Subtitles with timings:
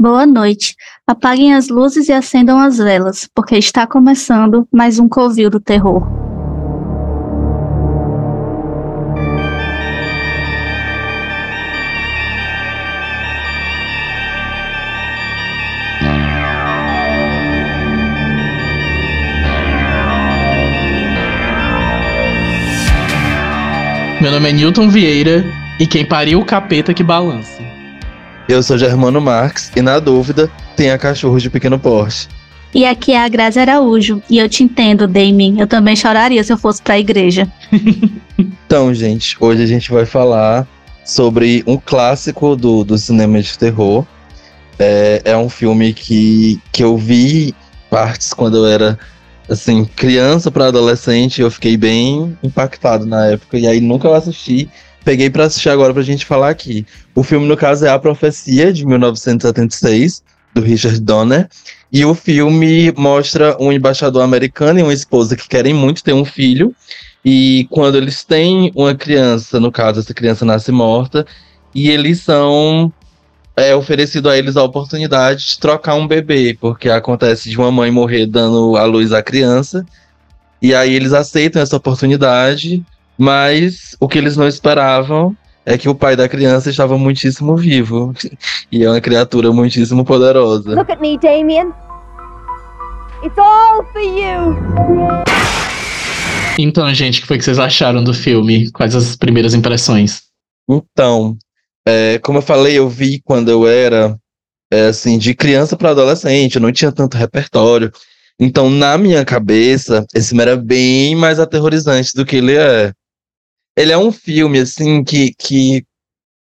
[0.00, 0.76] Boa noite.
[1.06, 6.00] Apaguem as luzes e acendam as velas, porque está começando mais um Covil do Terror.
[24.18, 25.44] Meu nome é Newton Vieira
[25.78, 27.69] e quem pariu o capeta que balança.
[28.50, 32.28] Eu sou Germano Marques e, na dúvida, tenha cachorros de pequeno porte.
[32.74, 34.20] E aqui é a Grazi Araújo.
[34.28, 35.60] E eu te entendo, Damien.
[35.60, 37.46] Eu também choraria se eu fosse pra igreja.
[38.36, 40.66] então, gente, hoje a gente vai falar
[41.04, 44.04] sobre um clássico do, do cinema de terror.
[44.80, 47.54] É, é um filme que, que eu vi
[47.88, 48.98] partes quando eu era
[49.48, 53.56] assim, criança para adolescente, eu fiquei bem impactado na época.
[53.56, 54.68] E aí nunca eu assisti
[55.04, 56.86] peguei para assistir agora pra gente falar aqui.
[57.14, 60.22] O filme, no caso, é A Profecia, de 1976,
[60.54, 61.48] do Richard Donner.
[61.92, 66.24] E o filme mostra um embaixador americano e uma esposa que querem muito ter um
[66.24, 66.74] filho.
[67.24, 71.26] E quando eles têm uma criança, no caso, essa criança nasce morta,
[71.74, 72.92] e eles são
[73.56, 77.90] é oferecido a eles a oportunidade de trocar um bebê, porque acontece de uma mãe
[77.90, 79.84] morrer dando a luz à criança.
[80.62, 82.82] E aí eles aceitam essa oportunidade
[83.20, 88.14] mas o que eles não esperavam é que o pai da criança estava muitíssimo vivo.
[88.72, 90.76] E é uma criatura muitíssimo poderosa.
[90.76, 91.72] Look at me, Damien.
[93.24, 94.56] It's all for you.
[96.56, 98.70] Então, gente, o que foi que vocês acharam do filme?
[98.70, 100.22] Quais as primeiras impressões?
[100.68, 101.36] Então,
[101.84, 104.16] é, como eu falei, eu vi quando eu era
[104.72, 107.90] é, assim, de criança para adolescente, eu não tinha tanto repertório.
[108.38, 112.92] Então, na minha cabeça, esse filme era bem mais aterrorizante do que ele é.
[113.76, 115.84] Ele é um filme, assim, que, que.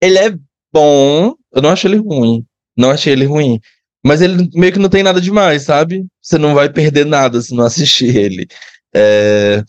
[0.01, 0.35] Ele é
[0.71, 1.33] bom.
[1.51, 2.45] Eu não acho ele ruim.
[2.77, 3.59] Não achei ele ruim.
[4.05, 6.05] Mas ele meio que não tem nada demais, sabe?
[6.21, 8.47] Você não vai perder nada se não assistir ele.
[8.95, 9.63] É...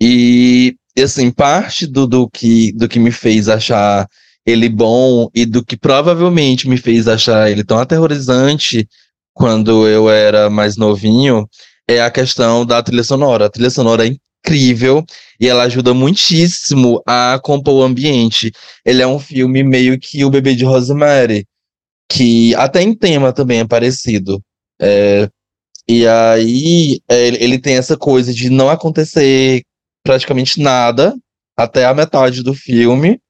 [0.00, 4.08] E, assim, parte do, do, que, do que me fez achar
[4.44, 8.88] ele bom e do que provavelmente me fez achar ele tão aterrorizante
[9.32, 11.48] quando eu era mais novinho
[11.88, 13.46] é a questão da trilha sonora.
[13.46, 15.04] A trilha sonora é incrível
[15.40, 18.52] e ela ajuda muitíssimo a compor o ambiente.
[18.84, 21.46] Ele é um filme meio que o bebê de Rosemary,
[22.10, 24.42] que até em tema também é parecido.
[24.80, 25.28] É,
[25.88, 29.62] e aí é, ele tem essa coisa de não acontecer
[30.04, 31.14] praticamente nada
[31.56, 33.20] até a metade do filme.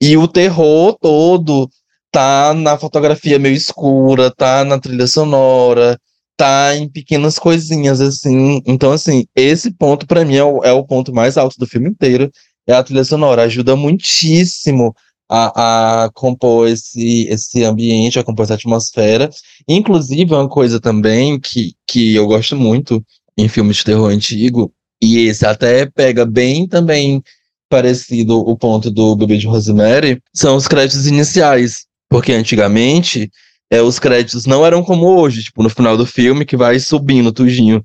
[0.00, 1.70] E o terror todo
[2.12, 5.98] tá na fotografia meio escura, tá na trilha sonora,
[6.36, 8.60] tá em pequenas coisinhas, assim.
[8.66, 11.88] Então, assim, esse ponto para mim é o, é o ponto mais alto do filme
[11.88, 12.30] inteiro.
[12.66, 13.42] É a trilha sonora.
[13.42, 14.94] Ajuda muitíssimo
[15.28, 19.30] a, a compor esse, esse ambiente, a compor essa atmosfera.
[19.68, 23.04] Inclusive, uma coisa também que, que eu gosto muito
[23.38, 24.72] em filmes de terror antigo,
[25.02, 27.22] e esse até pega bem também
[27.68, 31.84] parecido o ponto do Bebê de Rosemary, são os créditos iniciais.
[32.08, 33.30] Porque antigamente
[33.70, 37.32] é, os créditos não eram como hoje, tipo, no final do filme, que vai subindo
[37.32, 37.82] tudinho.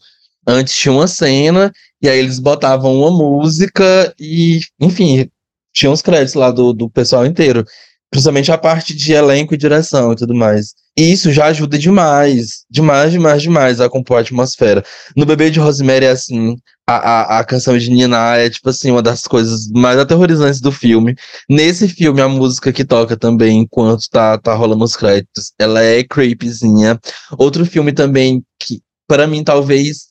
[0.47, 1.71] Antes tinha uma cena,
[2.01, 5.29] e aí eles botavam uma música e, enfim,
[5.73, 7.65] tinha os créditos lá do, do pessoal inteiro.
[8.09, 10.73] Principalmente a parte de elenco e direção e tudo mais.
[10.97, 14.83] E isso já ajuda demais, demais, demais, demais a compor a atmosfera.
[15.15, 18.91] No Bebê de Rosemary é assim, a, a, a canção de Nina é, tipo assim,
[18.91, 21.15] uma das coisas mais aterrorizantes do filme.
[21.49, 26.03] Nesse filme, a música que toca também, enquanto tá, tá rolando os créditos, ela é
[26.03, 26.99] creepyzinha.
[27.37, 30.09] Outro filme também que, para mim, talvez,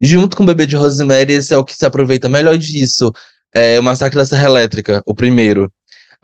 [0.00, 3.12] junto com o Bebê de Rosemary, esse é o que se aproveita melhor disso.
[3.54, 5.72] É o Massacre da Serra Elétrica, o primeiro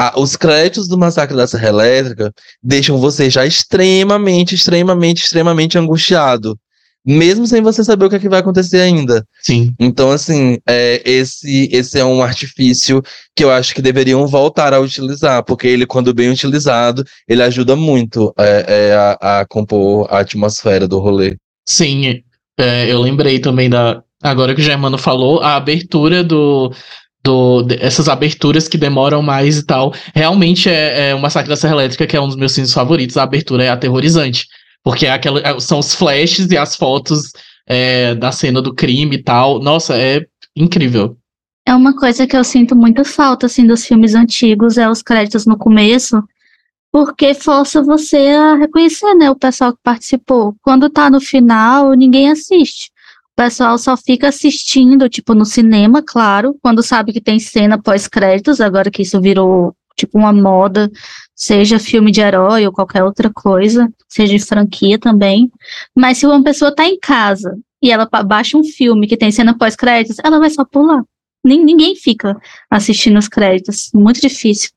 [0.03, 6.59] ah, os créditos do Massacre da Serra Elétrica deixam você já extremamente, extremamente, extremamente angustiado.
[7.05, 9.23] Mesmo sem você saber o que, é que vai acontecer ainda.
[9.43, 9.75] Sim.
[9.79, 13.03] Então, assim, é, esse, esse é um artifício
[13.37, 17.77] que eu acho que deveriam voltar a utilizar, porque ele, quando bem utilizado, ele ajuda
[17.77, 21.37] muito é, é, a, a, compor a atmosfera do rolê.
[21.69, 22.23] Sim,
[22.59, 24.03] é, eu lembrei também da.
[24.23, 26.73] Agora que o Germano falou, a abertura do,
[27.23, 29.93] do, essas aberturas que demoram mais e tal.
[30.15, 33.17] Realmente é, é o Massacre da Serra Elétrica, que é um dos meus filmes favoritos.
[33.17, 34.47] A abertura é aterrorizante.
[34.83, 37.33] Porque é aquela, é, são os flashes e as fotos
[37.67, 39.61] é, da cena do crime e tal.
[39.61, 40.25] Nossa, é
[40.57, 41.17] incrível.
[41.67, 45.45] É uma coisa que eu sinto muita falta, assim, dos filmes antigos, é os créditos
[45.45, 46.21] no começo,
[46.91, 50.57] porque força você a reconhecer, né, o pessoal que participou.
[50.63, 52.91] Quando tá no final, ninguém assiste
[53.41, 58.91] pessoal só fica assistindo, tipo, no cinema, claro, quando sabe que tem cena pós-créditos, agora
[58.91, 60.91] que isso virou tipo uma moda,
[61.35, 65.51] seja filme de herói ou qualquer outra coisa, seja de franquia também.
[65.97, 69.57] Mas se uma pessoa tá em casa e ela baixa um filme que tem cena
[69.57, 71.03] pós-créditos, ela vai só pular.
[71.43, 72.39] Ninguém fica
[72.71, 74.69] assistindo os créditos, muito difícil.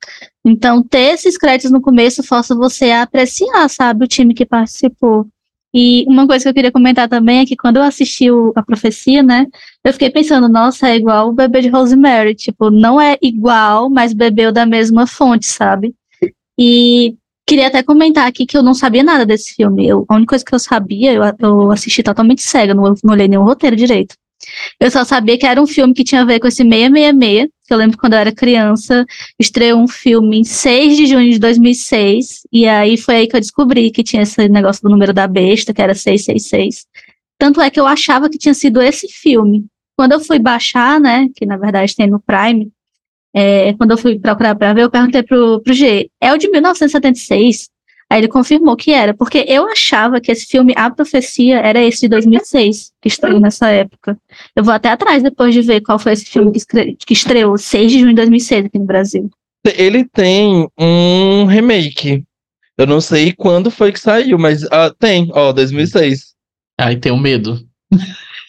[0.46, 5.28] Então, ter esses créditos no começo força você a apreciar, sabe, o time que participou.
[5.74, 8.62] E uma coisa que eu queria comentar também é que quando eu assisti o, a
[8.62, 9.48] profecia, né,
[9.84, 14.14] eu fiquei pensando, nossa, é igual o bebê de Rosemary, tipo, não é igual, mas
[14.14, 15.96] bebeu da mesma fonte, sabe?
[16.60, 17.16] E
[17.48, 19.88] queria até comentar aqui que eu não sabia nada desse filme.
[19.88, 23.28] Eu, a única coisa que eu sabia, eu, eu assisti totalmente cega, não, não olhei
[23.28, 24.16] nenhum roteiro direito.
[24.80, 27.74] Eu só sabia que era um filme que tinha a ver com esse 666, que
[27.74, 29.06] eu lembro quando eu era criança,
[29.40, 33.40] estreou um filme em 6 de junho de 2006, e aí foi aí que eu
[33.40, 36.86] descobri que tinha esse negócio do número da besta, que era 666.
[37.38, 39.66] Tanto é que eu achava que tinha sido esse filme.
[39.98, 42.72] Quando eu fui baixar, né, que na verdade tem no Prime,
[43.34, 46.50] é, quando eu fui procurar para ver, eu perguntei pro, pro G, é o de
[46.50, 47.70] 1976?
[48.14, 52.02] Aí ele confirmou que era, porque eu achava que esse filme A Profecia era esse
[52.02, 54.16] de 2006, que estreou nessa época.
[54.56, 57.92] Eu vou até atrás depois de ver qual foi esse filme que, que estreou 6
[57.92, 59.32] de junho de 2006 aqui no Brasil.
[59.66, 62.24] Ele tem um remake.
[62.78, 66.36] Eu não sei quando foi que saiu, mas ah, tem, ó, 2006.
[66.80, 67.68] Aí tem o medo.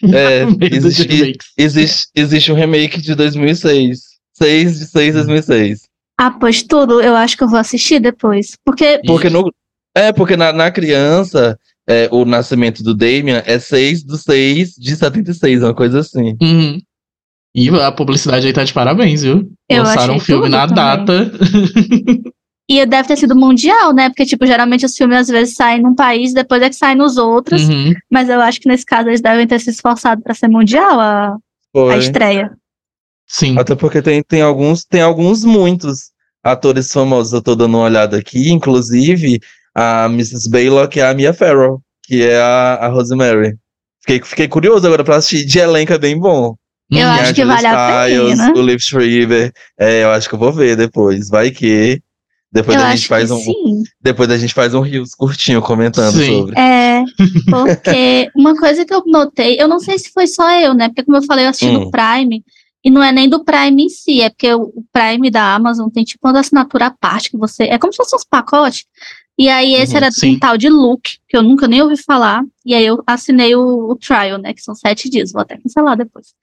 [0.02, 3.99] É, medo existe, existe, existe um remake de 2006.
[4.34, 5.94] 6 de 6 de 2006.
[6.19, 8.56] Ah, pois tudo, eu acho que eu vou assistir depois.
[8.64, 9.00] Porque.
[9.05, 9.50] Porque no,
[9.96, 11.58] é, porque na, na criança,
[11.88, 16.37] é, o nascimento do Damien é 6 do 6 de 76, uma coisa assim.
[16.40, 16.81] Uhum.
[17.55, 19.49] E a publicidade aí tá de parabéns, viu?
[19.69, 20.75] Eu Lançaram um filme na também.
[20.75, 21.32] data.
[22.69, 24.08] e deve ter sido mundial, né?
[24.08, 27.16] Porque, tipo, geralmente os filmes às vezes saem num país, depois é que saem nos
[27.16, 27.69] outros.
[27.69, 27.93] Uhum.
[28.11, 31.37] Mas eu acho que nesse caso eles devem ter se esforçado para ser mundial a,
[31.93, 32.50] a estreia.
[33.35, 33.59] Sim.
[33.59, 38.17] Até porque tem, tem alguns, tem alguns muitos atores famosos, eu tô dando uma olhada
[38.17, 39.41] aqui, inclusive
[39.75, 40.49] a Mrs.
[40.49, 43.57] Baylock é a Mia Farrow, que é a, a Rosemary.
[44.03, 46.55] Fiquei, fiquei curioso agora pra assistir, de elenco é bem bom.
[46.89, 48.61] Eu acho que vale Styles, a pena.
[48.61, 52.01] O Liv Schreiber, é, eu acho que eu vou ver depois, vai que...
[52.53, 53.39] Depois eu a gente faz um.
[53.39, 53.83] Sim.
[54.01, 56.39] Depois a gente faz um rios curtinho comentando sim.
[56.39, 56.57] sobre.
[56.57, 57.03] É,
[57.51, 60.87] porque uma coisa que eu notei, eu não sei se foi só eu, né?
[60.87, 61.81] Porque como eu falei, eu assisti hum.
[61.81, 62.45] no Prime.
[62.85, 66.05] E não é nem do Prime em si, é porque o Prime da Amazon tem
[66.05, 67.65] tipo uma assinatura à parte que você.
[67.65, 68.85] É como se fosse uns pacotes.
[69.37, 70.37] E aí esse uhum, era sim.
[70.37, 72.45] um tal de Look, que eu nunca nem ouvi falar.
[72.65, 74.53] E aí eu assinei o, o trial, né?
[74.53, 76.35] Que são sete dias, vou até cancelar depois.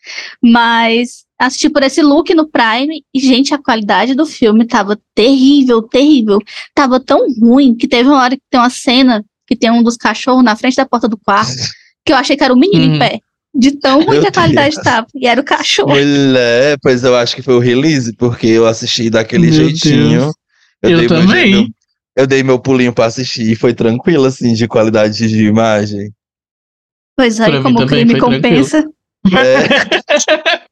[0.43, 5.81] Mas assisti por esse look no Prime e, gente, a qualidade do filme tava terrível,
[5.81, 6.39] terrível.
[6.75, 9.97] Tava tão ruim que teve uma hora que tem uma cena que tem um dos
[9.97, 11.51] cachorros na frente da porta do quarto,
[12.05, 12.95] que eu achei que era um menino uhum.
[12.95, 13.19] em pé
[13.53, 15.07] de tão ruim que a qualidade estava.
[15.13, 15.89] E era o cachorro.
[15.89, 20.31] Mulher, pois eu acho que foi o release, porque eu assisti daquele meu jeitinho.
[20.81, 21.51] Eu, eu também.
[21.51, 21.67] Meu,
[22.15, 26.11] eu dei meu pulinho pra assistir e foi tranquilo, assim, de qualidade de imagem.
[27.15, 28.85] Pois aí, como o crime compensa.
[29.31, 30.61] É.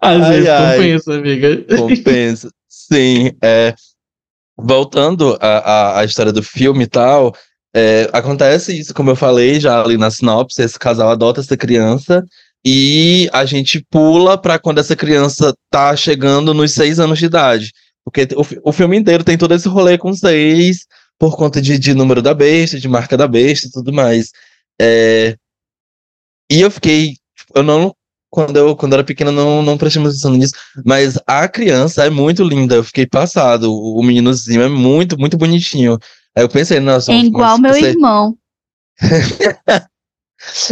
[0.00, 1.64] Às ai, vezes ai, compensa, amiga.
[1.76, 2.50] Compensa.
[2.68, 3.74] Sim, é.
[4.56, 7.34] Voltando à, à história do filme e tal,
[7.74, 12.24] é, acontece isso, como eu falei já ali na sinopse, esse casal adota essa criança
[12.64, 17.72] e a gente pula para quando essa criança tá chegando nos seis anos de idade.
[18.04, 20.86] Porque o, o filme inteiro tem todo esse rolê com seis,
[21.18, 24.30] por conta de, de número da besta, de marca da besta e tudo mais.
[24.80, 25.36] É,
[26.50, 27.16] e eu fiquei.
[27.54, 27.94] Eu não.
[28.30, 30.54] Quando eu, quando eu era pequena, não, não prestei atenção nisso.
[30.84, 32.74] Mas a criança é muito linda.
[32.74, 33.72] Eu fiquei passado.
[33.72, 35.98] O meninozinho é muito, muito bonitinho.
[36.36, 37.12] Aí eu pensei, nossa.
[37.12, 37.90] É igual meu ser...
[37.94, 38.36] irmão.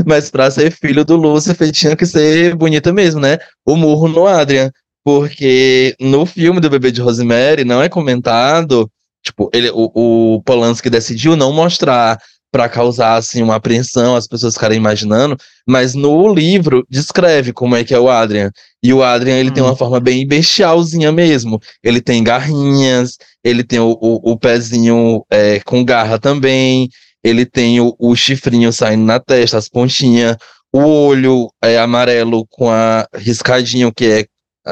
[0.07, 3.39] mas pra ser filho do Lúcifer tinha que ser bonita mesmo, né?
[3.65, 4.71] O murro no Adrian.
[5.03, 8.91] Porque no filme do Bebê de Rosemary não é comentado.
[9.23, 9.91] Tipo, ele, o,
[10.37, 12.19] o Polanski decidiu não mostrar
[12.51, 17.85] para causar assim uma apreensão, as pessoas ficarem imaginando, mas no livro descreve como é
[17.85, 18.51] que é o Adrian.
[18.83, 19.53] E o Adrian, ele hum.
[19.53, 19.77] tem uma hum.
[19.77, 21.61] forma bem bestialzinha mesmo.
[21.83, 26.89] Ele tem garrinhas, ele tem o, o, o pezinho é, com garra também,
[27.23, 30.37] ele tem o, o, chifrinho saindo na testa, as pontinhas,
[30.73, 34.27] o olho é amarelo com a riscadinho, que é.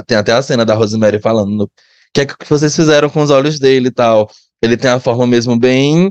[0.06, 1.62] Tem até a cena da Rosemary falando.
[1.62, 1.70] O
[2.12, 4.30] que é que vocês fizeram com os olhos dele e tal?
[4.62, 6.11] Ele tem a forma mesmo bem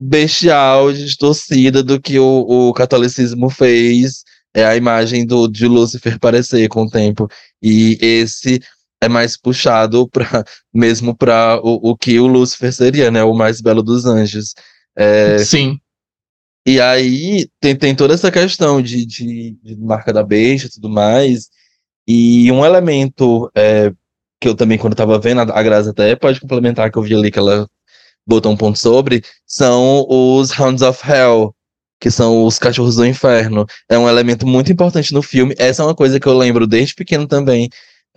[0.00, 4.24] bestial, distorcida do que o, o catolicismo fez
[4.54, 7.28] é a imagem do, de Lúcifer parecer com o tempo.
[7.62, 8.60] E esse
[9.02, 13.22] é mais puxado para mesmo para o, o que o Lúcifer seria, né?
[13.22, 14.54] O mais belo dos anjos.
[14.96, 15.78] É, Sim.
[16.66, 20.88] E aí tem, tem toda essa questão de, de, de marca da besta e tudo
[20.88, 21.48] mais.
[22.08, 23.92] E um elemento é,
[24.40, 27.30] que eu também, quando tava vendo, a Graça até pode complementar, que eu vi ali
[27.30, 27.68] que ela
[28.26, 31.54] botou um ponto sobre, são os Hounds of Hell,
[32.00, 33.66] que são os cachorros do inferno.
[33.88, 35.54] É um elemento muito importante no filme.
[35.58, 37.68] Essa é uma coisa que eu lembro desde pequeno também.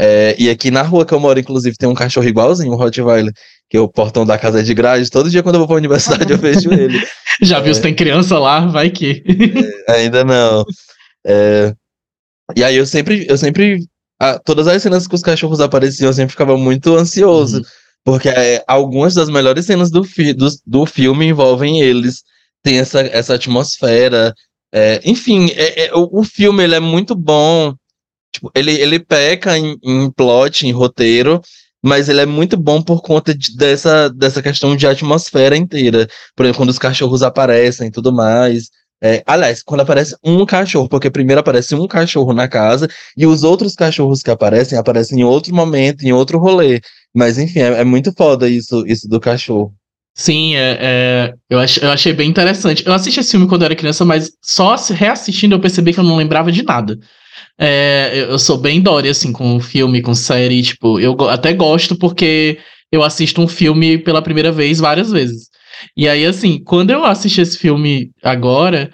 [0.01, 3.33] É, e aqui na rua que eu moro, inclusive, tem um cachorro igualzinho, um Rottweiler,
[3.69, 5.09] que é o portão da casa é de grade.
[5.09, 6.99] Todo dia quando eu vou pra universidade eu vejo ele.
[7.41, 8.65] Já viu se tem criança lá?
[8.65, 9.23] Vai que.
[9.87, 10.65] É, ainda não.
[11.25, 11.73] É,
[12.55, 13.85] e aí eu sempre, eu sempre.
[14.45, 17.57] todas as cenas que os cachorros apareciam, eu sempre ficava muito ansioso.
[17.57, 17.63] Uhum.
[18.03, 22.23] Porque é, algumas das melhores cenas do, fi, do, do filme envolvem eles.
[22.63, 24.33] Tem essa, essa atmosfera.
[24.73, 27.73] É, enfim, é, é, o, o, filme ele é muito bom.
[28.33, 31.41] Tipo, ele, ele peca em, em plot, em roteiro,
[31.83, 36.07] mas ele é muito bom por conta de, dessa, dessa questão de atmosfera inteira.
[36.35, 38.69] Por exemplo, quando os cachorros aparecem e tudo mais.
[39.01, 43.43] É, aliás, quando aparece um cachorro, porque primeiro aparece um cachorro na casa e os
[43.43, 46.81] outros cachorros que aparecem aparecem em outro momento, em outro rolê.
[47.15, 49.73] Mas enfim, é, é muito foda isso, isso do cachorro.
[50.15, 52.85] Sim, é, é, eu, ach, eu achei bem interessante.
[52.85, 56.03] Eu assisti esse filme quando eu era criança, mas só reassistindo eu percebi que eu
[56.03, 56.99] não lembrava de nada.
[57.57, 62.57] É, eu sou bem Dory, assim, com filme, com série, tipo, eu até gosto porque
[62.91, 65.49] eu assisto um filme pela primeira vez várias vezes.
[65.95, 68.91] E aí, assim, quando eu assisti esse filme agora,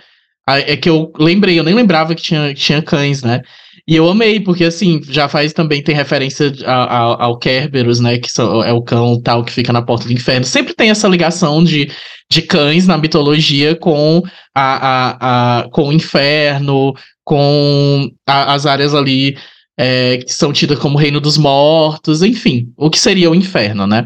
[0.47, 3.41] é que eu lembrei, eu nem lembrava que tinha, tinha cães, né?
[3.87, 8.17] E eu amei, porque assim, já faz também, tem referência ao, ao Kerberos, né?
[8.17, 8.29] Que
[8.65, 10.45] é o cão tal que fica na porta do inferno.
[10.45, 11.91] Sempre tem essa ligação de,
[12.29, 14.23] de cães na mitologia com,
[14.55, 19.37] a, a, a com o inferno, com a, as áreas ali
[19.77, 24.05] é, que são tidas como reino dos mortos, enfim, o que seria o inferno, né?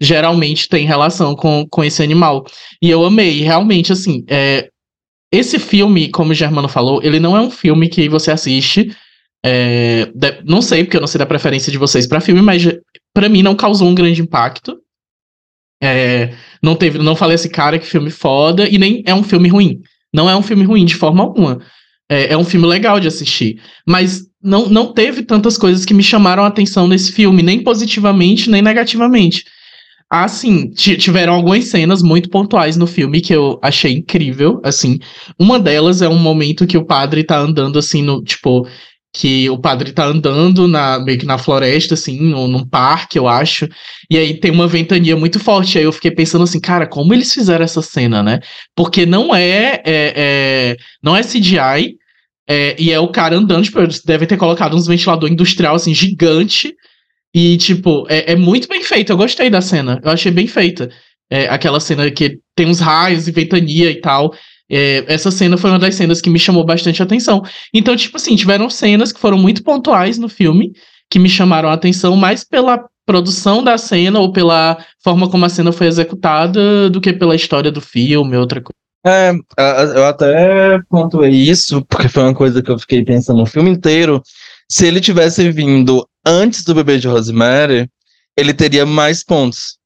[0.00, 2.44] Geralmente tem relação com, com esse animal.
[2.82, 4.68] E eu amei, realmente, assim, é,
[5.30, 8.90] esse filme, como o Germano falou, ele não é um filme que você assiste
[9.44, 10.12] é,
[10.44, 12.62] não sei, porque eu não sei da preferência de vocês para filme, mas
[13.14, 14.78] para mim não causou um grande impacto.
[15.82, 19.48] É, não teve, não falei esse cara que filme foda e nem é um filme
[19.48, 19.80] ruim.
[20.12, 21.60] Não é um filme ruim de forma alguma.
[22.08, 26.02] É, é um filme legal de assistir, mas não, não teve tantas coisas que me
[26.02, 29.44] chamaram a atenção nesse filme, nem positivamente nem negativamente.
[30.12, 34.98] Assim, tiveram algumas cenas muito pontuais no filme que eu achei incrível, assim.
[35.38, 38.66] Uma delas é um momento que o padre tá andando assim no, tipo,
[39.12, 43.26] que o padre tá andando na, meio que na floresta, assim, num, num parque, eu
[43.26, 43.68] acho,
[44.08, 47.32] e aí tem uma ventania muito forte, aí eu fiquei pensando assim, cara, como eles
[47.32, 48.40] fizeram essa cena, né?
[48.74, 51.96] Porque não é, é, é não é CGI,
[52.48, 55.94] é, e é o cara andando, tipo, eles devem ter colocado uns ventilador industrial, assim,
[55.94, 56.74] gigante,
[57.34, 60.90] e, tipo, é, é muito bem feito, eu gostei da cena, eu achei bem feita.
[61.32, 64.34] É, aquela cena que tem uns raios e ventania e tal,
[64.70, 67.42] é, essa cena foi uma das cenas que me chamou bastante atenção.
[67.74, 70.72] Então, tipo assim, tiveram cenas que foram muito pontuais no filme,
[71.10, 75.48] que me chamaram a atenção mais pela produção da cena ou pela forma como a
[75.48, 78.78] cena foi executada do que pela história do filme, outra coisa.
[79.04, 79.32] É,
[79.96, 84.22] eu até pontuei isso, porque foi uma coisa que eu fiquei pensando no filme inteiro.
[84.70, 87.88] Se ele tivesse vindo antes do bebê de Rosemary,
[88.36, 89.79] ele teria mais pontos.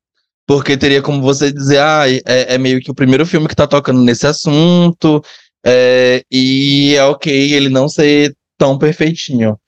[0.47, 3.67] Porque teria como você dizer, ah, é, é meio que o primeiro filme que tá
[3.67, 5.23] tocando nesse assunto,
[5.65, 9.59] é, e é ok ele não ser tão perfeitinho.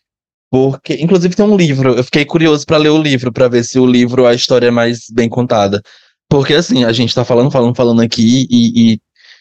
[0.50, 3.78] Porque, inclusive, tem um livro, eu fiquei curioso para ler o livro, para ver se
[3.78, 5.82] o livro, a história é mais bem contada.
[6.28, 9.00] Porque, assim, a gente tá falando, falando, falando aqui, e, e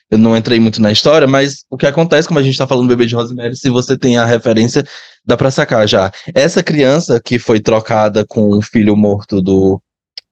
[0.09, 2.87] eu não entrei muito na história, mas o que acontece, como a gente tá falando
[2.87, 4.85] do bebê de Rosemary, se você tem a referência,
[5.25, 6.11] dá pra sacar já.
[6.33, 9.81] Essa criança que foi trocada com o filho morto do,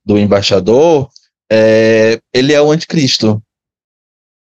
[0.06, 1.10] do embaixador,
[1.52, 3.42] é, ele é o anticristo.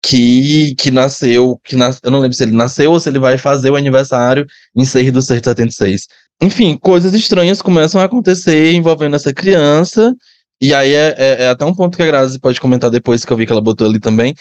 [0.05, 3.37] Que, que nasceu, que nas, eu não lembro se ele nasceu ou se ele vai
[3.37, 6.07] fazer o aniversário em 6 do 6 de 76.
[6.41, 10.13] Enfim, coisas estranhas começam a acontecer envolvendo essa criança,
[10.61, 13.31] e aí é, é, é até um ponto que a Grazi pode comentar depois, que
[13.31, 14.35] eu vi que ela botou ali também,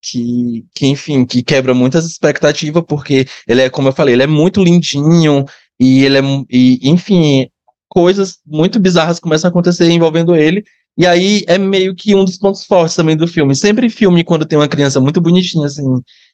[0.00, 4.26] que, que, enfim, que quebra muitas expectativas, porque ele é, como eu falei, ele é
[4.26, 5.44] muito lindinho,
[5.80, 7.48] e ele é, e, enfim,
[7.88, 10.64] coisas muito bizarras começam a acontecer envolvendo ele.
[10.96, 13.54] E aí é meio que um dos pontos fortes também do filme.
[13.54, 15.84] Sempre filme, quando tem uma criança muito bonitinha, assim,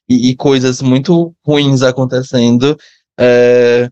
[0.09, 2.77] e, e coisas muito ruins acontecendo,
[3.19, 3.91] é,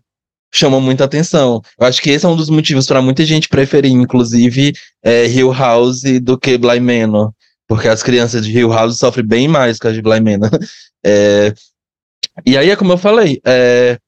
[0.53, 1.61] chama muita atenção.
[1.79, 5.51] Eu acho que esse é um dos motivos para muita gente preferir, inclusive, é, Hill
[5.53, 7.31] House do que Bly Manor.
[7.67, 10.49] Porque as crianças de Hill House sofrem bem mais que as de Bly Manor.
[11.05, 11.53] É,
[12.45, 13.99] e aí é como eu falei, é,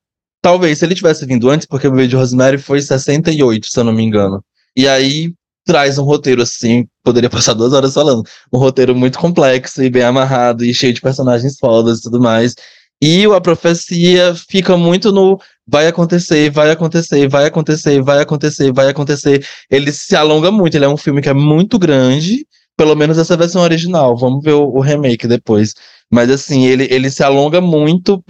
[0.46, 3.84] Talvez, se ele tivesse vindo antes, porque o bebê de Rosemary foi 68, se eu
[3.84, 4.46] não me engano.
[4.78, 5.34] E aí
[5.66, 8.22] traz um roteiro assim, poderia passar duas horas falando.
[8.54, 12.54] Um roteiro muito complexo e bem amarrado e cheio de personagens fodas e tudo mais.
[13.02, 18.88] E a profecia fica muito no vai acontecer, vai acontecer, vai acontecer, vai acontecer, vai
[18.90, 19.44] acontecer.
[19.68, 22.46] Ele se alonga muito, ele é um filme que é muito grande,
[22.78, 24.16] pelo menos essa versão original.
[24.16, 25.74] Vamos ver o, o remake depois.
[26.14, 28.22] Mas assim, ele, ele se alonga muito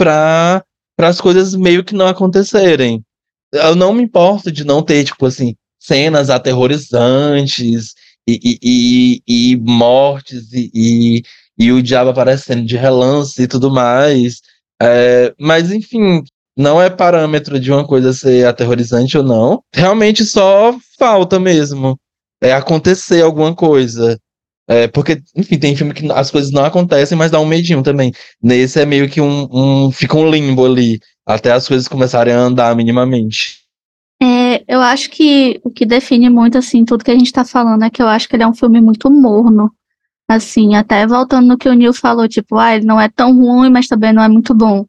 [0.95, 3.03] para as coisas meio que não acontecerem.
[3.53, 7.93] Eu não me importo de não ter, tipo assim, cenas aterrorizantes
[8.27, 11.21] e, e, e, e mortes e,
[11.57, 14.41] e, o diabo aparecendo de relance e tudo mais.
[14.81, 16.23] É, mas, enfim,
[16.57, 19.61] não é parâmetro de uma coisa ser aterrorizante ou não.
[19.73, 21.97] Realmente só falta mesmo.
[22.41, 24.19] É acontecer alguma coisa.
[24.67, 28.11] É, porque, enfim, tem filme que as coisas não acontecem, mas dá um medinho também.
[28.41, 32.39] Nesse é meio que um, um fica um limbo ali, até as coisas começarem a
[32.39, 33.59] andar minimamente.
[34.21, 37.83] É, eu acho que o que define muito, assim, tudo que a gente tá falando
[37.83, 39.71] é que eu acho que ele é um filme muito morno.
[40.27, 43.69] Assim, até voltando no que o Neil falou, tipo, ah, ele não é tão ruim,
[43.69, 44.83] mas também não é muito bom.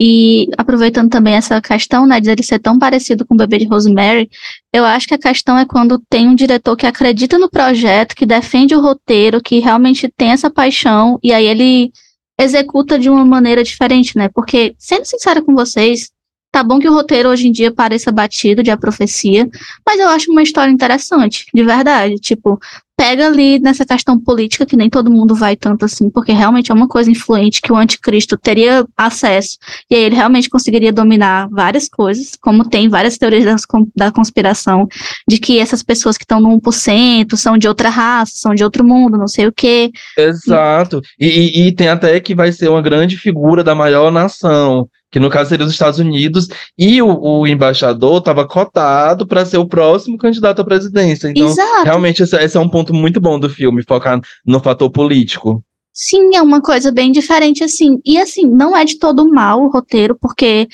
[0.00, 3.66] E aproveitando também essa questão, né, de ele ser tão parecido com o bebê de
[3.66, 4.28] Rosemary,
[4.72, 8.26] eu acho que a questão é quando tem um diretor que acredita no projeto, que
[8.26, 11.90] defende o roteiro, que realmente tem essa paixão, e aí ele
[12.38, 14.28] executa de uma maneira diferente, né?
[14.28, 16.10] Porque, sendo sincera com vocês,
[16.56, 19.46] tá bom que o roteiro hoje em dia pareça batido de a profecia,
[19.84, 22.14] mas eu acho uma história interessante, de verdade.
[22.14, 22.58] Tipo,
[22.96, 26.74] pega ali nessa questão política, que nem todo mundo vai tanto assim, porque realmente é
[26.74, 29.58] uma coisa influente que o anticristo teria acesso,
[29.90, 33.62] e aí ele realmente conseguiria dominar várias coisas, como tem várias teorias
[33.94, 34.88] da conspiração,
[35.28, 38.82] de que essas pessoas que estão no 1% são de outra raça, são de outro
[38.82, 39.90] mundo, não sei o quê.
[40.16, 41.02] Exato.
[41.20, 45.20] E, e, e tem até que vai ser uma grande figura da maior nação que
[45.20, 49.68] no caso seria os Estados Unidos, e o, o embaixador estava cotado para ser o
[49.68, 51.28] próximo candidato à presidência.
[51.28, 51.84] Então, Exato.
[51.84, 55.62] realmente, esse, esse, é um ponto muito bom do filme, focar no fator político.
[55.92, 57.98] Sim, é uma coisa bem diferente, assim.
[58.04, 60.68] E, assim, não é de todo mal o roteiro, porque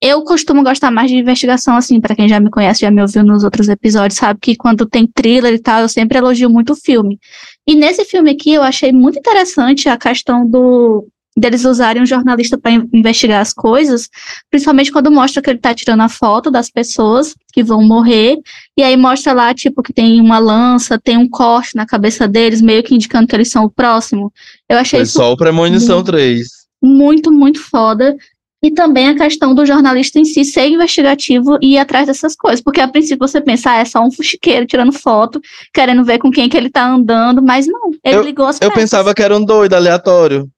[0.00, 3.24] eu costumo gostar mais de investigação, assim, para quem já me conhece, já me ouviu
[3.24, 6.76] nos outros episódios, sabe que quando tem thriller e tal, eu sempre elogio muito o
[6.76, 7.18] filme.
[7.66, 12.58] E nesse filme aqui, eu achei muito interessante a questão do deles usarem um jornalista
[12.58, 14.08] para investigar as coisas,
[14.50, 18.38] principalmente quando mostra que ele está tirando a foto das pessoas que vão morrer,
[18.76, 22.60] e aí mostra lá, tipo, que tem uma lança, tem um corte na cabeça deles,
[22.60, 24.32] meio que indicando que eles são o próximo.
[24.68, 26.48] Eu achei Foi isso só o Premonição muito, 3.
[26.82, 28.16] Muito, muito foda.
[28.62, 32.60] E também a questão do jornalista em si ser investigativo e ir atrás dessas coisas.
[32.60, 35.40] Porque a princípio você pensa, ah, é só um fuxiqueiro tirando foto,
[35.72, 38.68] querendo ver com quem que ele tá andando, mas não, ele eu, ligou as Eu
[38.68, 38.82] peças.
[38.82, 40.48] pensava que era um doido aleatório.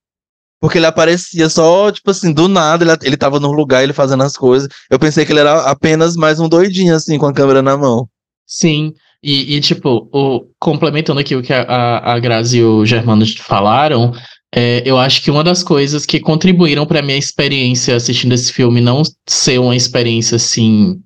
[0.61, 4.23] Porque ele aparecia só, tipo assim, do nada, ele, ele tava no lugar, ele fazendo
[4.23, 4.69] as coisas.
[4.91, 8.07] Eu pensei que ele era apenas mais um doidinho, assim, com a câmera na mão.
[8.47, 8.93] Sim,
[9.23, 14.13] e, e tipo, o, complementando aqui o que a, a Grazi e o Germano falaram,
[14.55, 18.81] é, eu acho que uma das coisas que contribuíram para minha experiência assistindo esse filme
[18.81, 20.99] não ser uma experiência, assim,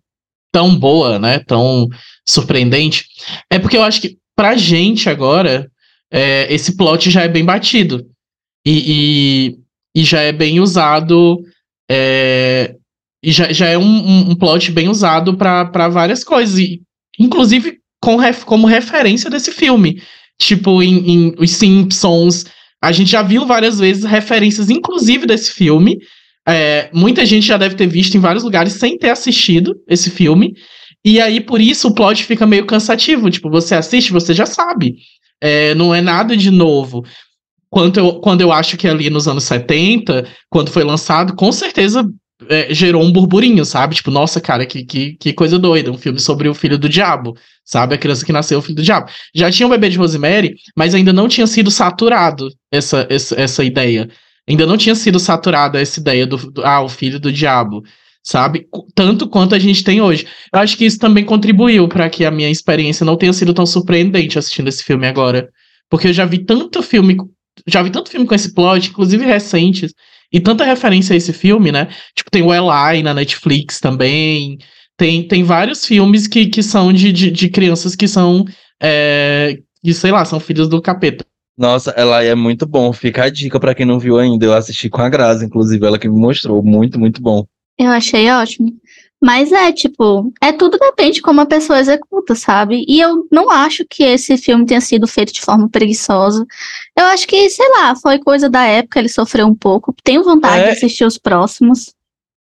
[0.53, 1.89] tão boa, né, tão
[2.27, 3.07] surpreendente,
[3.51, 5.69] é porque eu acho que pra gente agora,
[6.11, 8.05] é, esse plot já é bem batido.
[8.67, 9.57] E,
[9.95, 11.39] e, e já é bem usado.
[11.91, 12.75] É,
[13.23, 16.59] e já, já é um, um plot bem usado para várias coisas.
[16.59, 16.83] E,
[17.19, 20.03] inclusive com ref, como referência desse filme.
[20.39, 22.45] Tipo, em, em Os Simpsons.
[22.83, 25.99] A gente já viu várias vezes referências, inclusive, desse filme.
[26.47, 30.55] É, muita gente já deve ter visto em vários lugares sem ter assistido esse filme.
[31.03, 33.31] E aí, por isso, o plot fica meio cansativo.
[33.31, 34.97] Tipo, você assiste, você já sabe.
[35.41, 37.05] É, não é nada de novo.
[37.75, 42.09] Quando eu, quando eu acho que ali nos anos 70, quando foi lançado, com certeza
[42.49, 43.97] é, gerou um burburinho, sabe?
[43.97, 45.91] Tipo, nossa, cara, que, que, que coisa doida.
[45.91, 47.97] Um filme sobre o filho do diabo, sabe?
[47.97, 49.11] A criança que nasceu, o filho do diabo.
[49.35, 53.65] Já tinha o bebê de Rosemary, mas ainda não tinha sido saturado essa, essa, essa
[53.65, 54.09] ideia.
[54.49, 57.83] Ainda não tinha sido saturada essa ideia do, do, ah, o filho do diabo,
[58.23, 58.69] sabe?
[58.95, 60.29] Tanto quanto a gente tem hoje.
[60.53, 63.67] Eu acho que isso também contribuiu para que a minha experiência não tenha sido tão
[63.67, 65.49] surpreendente assistindo esse filme agora.
[65.91, 67.17] Porque eu já vi tanto filme
[67.67, 69.93] já vi tanto filme com esse plot, inclusive recentes,
[70.33, 71.89] e tanta referência a esse filme, né?
[72.15, 74.59] Tipo, tem o Eli na Netflix também.
[74.97, 78.45] Tem, tem vários filmes que, que são de, de, de crianças que são.
[78.83, 81.25] É, que, sei lá, são filhos do capeta.
[81.57, 82.93] Nossa, ela é muito bom.
[82.93, 84.45] Fica a dica para quem não viu ainda.
[84.45, 86.63] Eu assisti com a Grazi, inclusive, ela que me mostrou.
[86.63, 87.45] Muito, muito bom.
[87.79, 88.73] Eu achei ótimo.
[89.25, 92.85] Mas é, tipo, é tudo depende de como a pessoa executa, sabe?
[92.87, 96.45] E eu não acho que esse filme tenha sido feito de forma preguiçosa.
[96.95, 99.95] Eu acho que, sei lá, foi coisa da época, ele sofreu um pouco.
[100.05, 100.65] Tenho vontade é.
[100.65, 101.95] de assistir os próximos.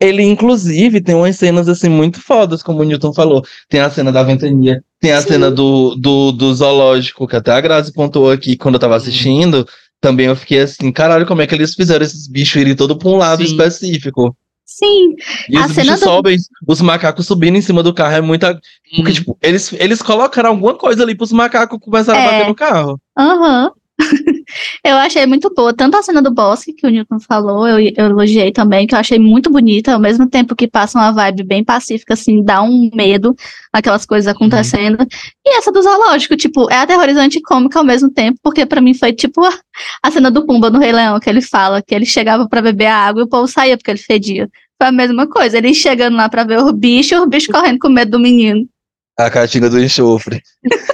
[0.00, 3.44] Ele, inclusive, tem umas cenas, assim, muito fodas, como o Newton falou.
[3.68, 5.30] Tem a cena da ventania, tem a Sim.
[5.30, 9.66] cena do, do, do zoológico, que até a Grazi pontuou aqui quando eu tava assistindo.
[10.00, 13.08] Também eu fiquei assim, caralho, como é que eles fizeram esses bichos irem todo pra
[13.08, 13.50] um lado Sim.
[13.50, 14.36] específico?
[14.70, 15.14] Sim.
[15.48, 16.36] E A os bichos do- sobem,
[16.68, 18.60] os macacos subindo em cima do carro é muita.
[18.94, 22.26] Porque, tipo, eles, eles colocaram alguma coisa ali pros macacos começarem É.
[22.26, 23.00] a bater no carro.
[23.18, 23.72] Aham.
[24.84, 25.74] eu achei muito boa.
[25.74, 28.98] Tanto a cena do bosque, que o Newton falou, eu, eu elogiei também, que eu
[28.98, 32.90] achei muito bonita, ao mesmo tempo que passa uma vibe bem pacífica, assim, dá um
[32.94, 33.34] medo,
[33.72, 34.98] aquelas coisas acontecendo.
[35.44, 38.94] E essa do zoológico, tipo, é aterrorizante e cômica ao mesmo tempo, porque pra mim
[38.94, 39.52] foi tipo a,
[40.02, 42.86] a cena do Pumba no Rei Leão, que ele fala que ele chegava pra beber
[42.86, 44.48] a água e o povo saía porque ele fedia.
[44.80, 47.78] Foi a mesma coisa, ele chegando lá pra ver o bicho e o bicho correndo
[47.80, 48.64] com medo do menino.
[49.18, 50.40] A caatinga do enxofre.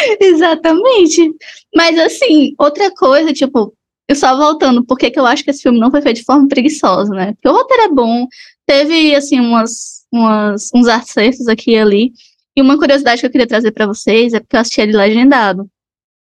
[0.20, 1.34] Exatamente.
[1.74, 3.74] Mas assim, outra coisa, tipo,
[4.08, 6.48] eu só voltando, por que eu acho que esse filme não foi feito de forma
[6.48, 7.32] preguiçosa, né?
[7.34, 8.26] Porque o roteiro é bom,
[8.66, 12.12] teve, assim, umas, umas, uns acertos aqui e ali.
[12.56, 15.68] E uma curiosidade que eu queria trazer pra vocês é porque eu assisti ele legendado.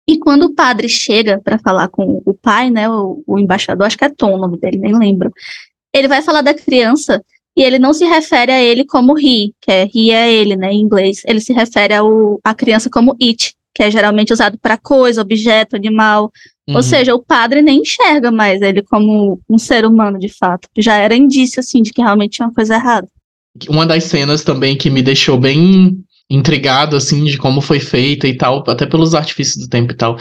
[0.08, 3.98] E quando o padre chega pra falar com o pai, né, o, o embaixador, acho
[3.98, 5.32] que é Tom o nome dele, nem lembro.
[5.94, 7.22] Ele vai falar da criança
[7.56, 10.72] e ele não se refere a ele como he, que é he é ele, né,
[10.72, 11.22] em inglês.
[11.26, 15.76] Ele se refere ao, à criança como it, que é geralmente usado para coisa, objeto,
[15.76, 16.32] animal.
[16.66, 16.74] Uhum.
[16.74, 20.68] Ou seja, o padre nem enxerga mais ele como um ser humano de fato.
[20.76, 23.06] Já era indício assim de que realmente tinha uma coisa errada.
[23.68, 25.96] Uma das cenas também que me deixou bem
[26.28, 30.18] intrigado, assim, de como foi feita e tal, até pelos artifícios do tempo e tal.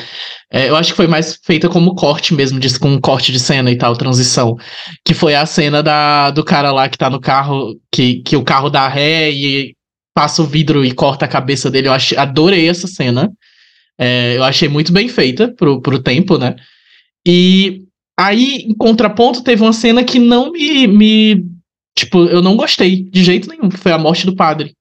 [0.51, 3.39] É, eu acho que foi mais feita como corte mesmo, disso, com um corte de
[3.39, 4.55] cena e tal, transição.
[5.03, 8.43] Que foi a cena da, do cara lá que tá no carro, que, que o
[8.43, 9.75] carro dá ré e
[10.17, 11.87] passa o vidro e corta a cabeça dele.
[11.87, 13.31] Eu achei, adorei essa cena.
[13.97, 16.55] É, eu achei muito bem feita pro, pro tempo, né?
[17.27, 17.83] E
[18.17, 21.45] aí, em contraponto, teve uma cena que não me, me.
[21.95, 24.73] Tipo, eu não gostei de jeito nenhum, que foi a morte do padre.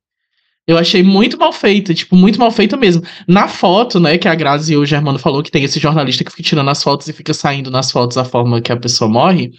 [0.66, 3.02] Eu achei muito mal feita, tipo, muito mal feita mesmo.
[3.26, 6.30] Na foto, né, que a Grazi e o Germano falou que tem esse jornalista que
[6.30, 9.52] fica tirando as fotos e fica saindo nas fotos a forma que a pessoa morre.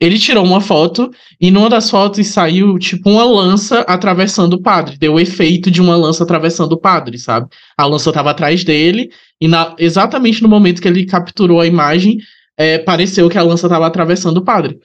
[0.00, 4.98] Ele tirou uma foto e numa das fotos saiu, tipo, uma lança atravessando o padre.
[4.98, 7.48] Deu o efeito de uma lança atravessando o padre, sabe?
[7.78, 12.18] A lança tava atrás dele e na- exatamente no momento que ele capturou a imagem,
[12.58, 14.78] é, pareceu que a lança tava atravessando o padre.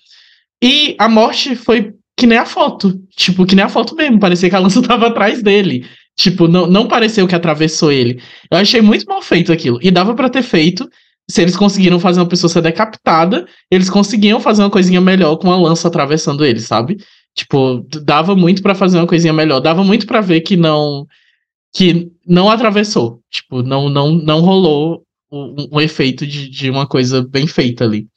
[0.64, 2.94] E a morte foi que nem a foto.
[3.16, 4.20] Tipo, que nem a foto mesmo.
[4.20, 5.86] Parecia que a lança tava atrás dele.
[6.16, 8.22] Tipo, não, não pareceu que atravessou ele.
[8.50, 9.80] Eu achei muito mal feito aquilo.
[9.82, 10.88] E dava pra ter feito.
[11.30, 15.52] Se eles conseguiram fazer uma pessoa ser decapitada, eles conseguiam fazer uma coisinha melhor com
[15.52, 16.98] a lança atravessando ele, sabe?
[17.36, 19.60] Tipo, dava muito pra fazer uma coisinha melhor.
[19.62, 21.06] Dava muito pra ver que não
[21.74, 23.22] que não atravessou.
[23.32, 28.08] Tipo, não não não rolou um, um efeito de, de uma coisa bem feita ali.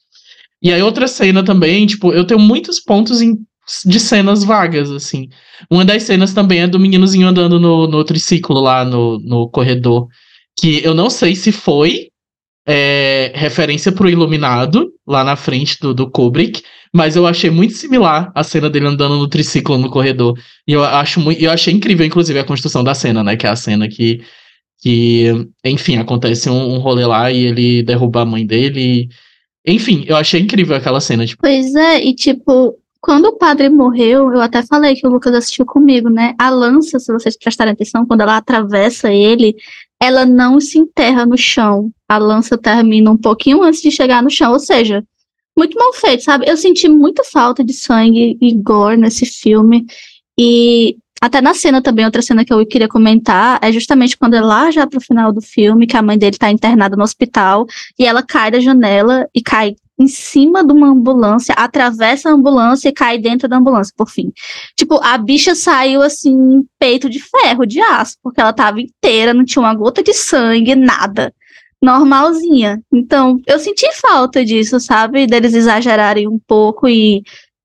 [0.62, 3.36] E aí outra cena também, tipo, eu tenho muitos pontos em-
[3.84, 5.28] de cenas vagas, assim.
[5.70, 10.08] Uma das cenas também é do meninozinho andando no, no triciclo lá no, no corredor.
[10.58, 12.08] Que eu não sei se foi
[12.66, 18.30] é, referência pro Iluminado, lá na frente do, do Kubrick, mas eu achei muito similar
[18.34, 20.38] a cena dele andando no triciclo no corredor.
[20.66, 23.36] E eu acho muito, eu achei incrível, inclusive, a construção da cena, né?
[23.36, 24.22] Que é a cena que,
[24.80, 29.08] que enfim, acontece um, um rolê lá e ele derruba a mãe dele.
[29.66, 34.32] Enfim, eu achei incrível aquela cena, tipo, Pois é, e tipo, quando o padre morreu,
[34.32, 36.34] eu até falei que o Lucas assistiu comigo, né?
[36.38, 39.56] A lança, se vocês prestarem atenção, quando ela atravessa ele,
[40.04, 41.90] ela não se enterra no chão.
[42.08, 45.04] A lança termina um pouquinho antes de chegar no chão, ou seja,
[45.56, 46.48] muito mal feito, sabe?
[46.48, 49.86] Eu senti muita falta de sangue e gore nesse filme.
[50.38, 54.40] E até na cena também, outra cena que eu queria comentar é justamente quando é
[54.40, 57.66] lá já pro final do filme, que a mãe dele tá internada no hospital
[57.98, 62.88] e ela cai da janela e cai em cima de uma ambulância, atravessa a ambulância
[62.88, 64.32] e cai dentro da ambulância, por fim.
[64.76, 69.44] Tipo, a bicha saiu assim, peito de ferro, de aço, porque ela tava inteira, não
[69.44, 71.32] tinha uma gota de sangue, nada.
[71.80, 72.80] Normalzinha.
[72.92, 75.26] Então, eu senti falta disso, sabe?
[75.26, 77.22] Deles exagerarem um pouco e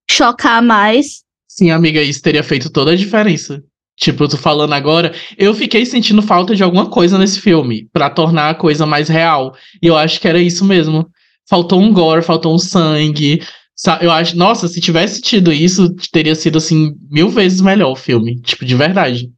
[0.10, 1.24] chocar mais.
[1.48, 3.64] Sim, amiga, isso teria feito toda a diferença.
[4.00, 8.10] Tipo, eu tô falando agora, eu fiquei sentindo falta de alguma coisa nesse filme pra
[8.10, 9.54] tornar a coisa mais real.
[9.82, 11.10] E eu acho que era isso mesmo.
[11.50, 13.42] Faltou um gore, faltou um sangue.
[13.76, 17.96] sa- Eu acho, nossa, se tivesse tido isso, teria sido assim mil vezes melhor o
[17.96, 19.30] filme, tipo, de verdade.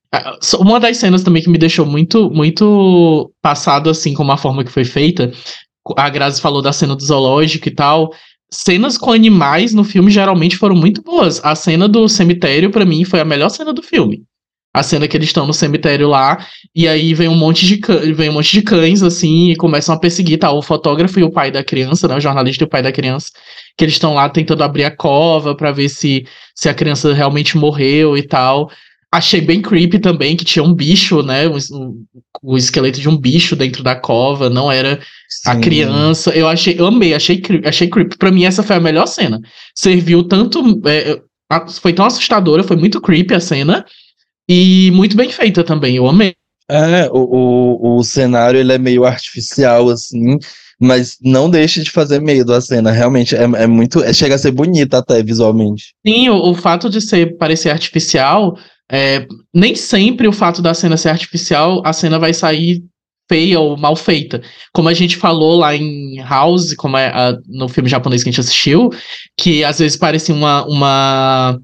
[0.60, 4.71] Uma das cenas também que me deixou muito, muito passado assim com a forma que
[4.71, 5.32] foi feita.
[5.97, 8.12] A Grazi falou da cena do zoológico e tal
[8.54, 11.39] cenas com animais no filme geralmente foram muito boas.
[11.43, 14.24] A cena do cemitério, pra mim, foi a melhor cena do filme.
[14.74, 18.16] A cena que eles estão no cemitério lá, e aí vem um monte de cães,
[18.16, 20.50] vem um monte de cães, assim, e começam a perseguir, tá?
[20.50, 22.16] O fotógrafo e o pai da criança, né?
[22.16, 23.32] O jornalista e o pai da criança,
[23.78, 27.58] que eles estão lá tentando abrir a cova pra ver se, se a criança realmente
[27.58, 28.72] morreu e tal.
[29.14, 31.46] Achei bem creepy também, que tinha um bicho, né?
[31.48, 32.06] O um,
[32.42, 35.50] um, esqueleto de um bicho dentro da cova, não era Sim.
[35.50, 36.30] a criança.
[36.32, 38.16] Eu achei, eu amei, achei, achei creepy.
[38.16, 39.42] Pra mim, essa foi a melhor cena.
[39.76, 40.82] Serviu tanto.
[40.86, 41.20] É,
[41.82, 43.86] foi tão assustadora, foi muito creepy a cena.
[44.48, 46.34] E muito bem feita também, eu amei.
[46.70, 50.38] É, o, o, o cenário ele é meio artificial, assim,
[50.80, 52.92] mas não deixa de fazer medo a cena.
[52.92, 54.02] Realmente é, é muito.
[54.04, 55.94] É, chega a ser bonita até visualmente.
[56.06, 58.56] Sim, o, o fato de ser parecer artificial
[58.92, 62.84] é, nem sempre o fato da cena ser artificial, a cena vai sair
[63.32, 64.42] feia ou mal feita.
[64.74, 68.32] Como a gente falou lá em House, como é a, no filme japonês que a
[68.32, 68.90] gente assistiu,
[69.40, 71.58] que às vezes parece uma, uma,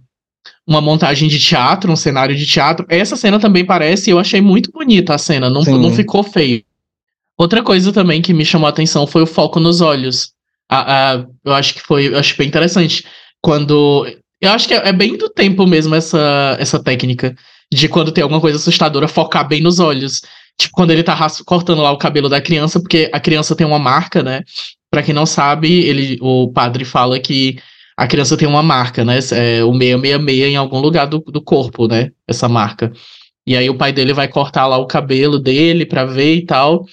[0.68, 2.86] uma montagem de teatro, um cenário de teatro.
[2.90, 6.62] Essa cena também parece, eu achei muito bonita a cena, não, não ficou feio.
[7.38, 10.34] Outra coisa também que me chamou a atenção foi o foco nos olhos.
[10.70, 13.06] A, a, eu acho que foi, eu acho bem interessante.
[13.42, 14.06] Quando
[14.42, 17.36] eu acho que é, é, bem do tempo mesmo essa, essa técnica.
[17.72, 20.22] De quando tem alguma coisa assustadora, focar bem nos olhos.
[20.58, 23.80] Tipo, quando ele tá cortando lá o cabelo da criança, porque a criança tem uma
[23.80, 24.44] marca, né?
[24.90, 27.60] Pra quem não sabe, ele, o padre fala que
[27.98, 29.18] a criança tem uma marca, né?
[29.32, 32.12] É, o 666 em algum lugar do, do corpo, né?
[32.28, 32.94] Essa marca.
[33.46, 36.86] E aí o pai dele vai cortar lá o cabelo dele pra ver e tal.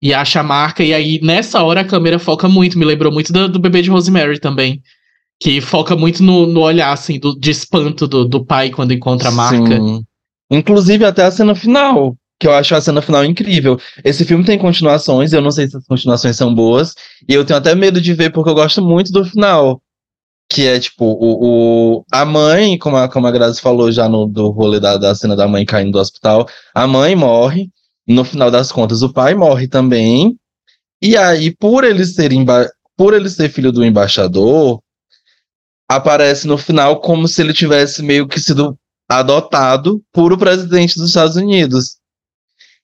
[0.00, 0.82] E acha a marca.
[0.82, 2.78] E aí, nessa hora, a câmera foca muito.
[2.78, 4.82] Me lembrou muito do, do bebê de Rosemary também
[5.40, 9.28] que foca muito no, no olhar, assim, do, de espanto do, do pai quando encontra
[9.28, 9.76] a marca.
[9.76, 10.04] Sim.
[10.50, 13.78] Inclusive até a cena final, que eu acho a cena final incrível.
[14.02, 16.94] Esse filme tem continuações, eu não sei se as continuações são boas,
[17.28, 19.80] e eu tenho até medo de ver porque eu gosto muito do final.
[20.50, 24.26] Que é tipo, o, o, a mãe, como a, como a Grazi falou já no
[24.26, 27.70] do rolê da, da cena da mãe caindo do hospital, a mãe morre,
[28.06, 30.38] no final das contas o pai morre também,
[31.00, 32.30] e aí, por ele ser,
[32.96, 34.80] por ele ser filho do embaixador,
[35.88, 38.76] aparece no final como se ele tivesse meio que sido
[39.08, 41.97] adotado por o presidente dos Estados Unidos.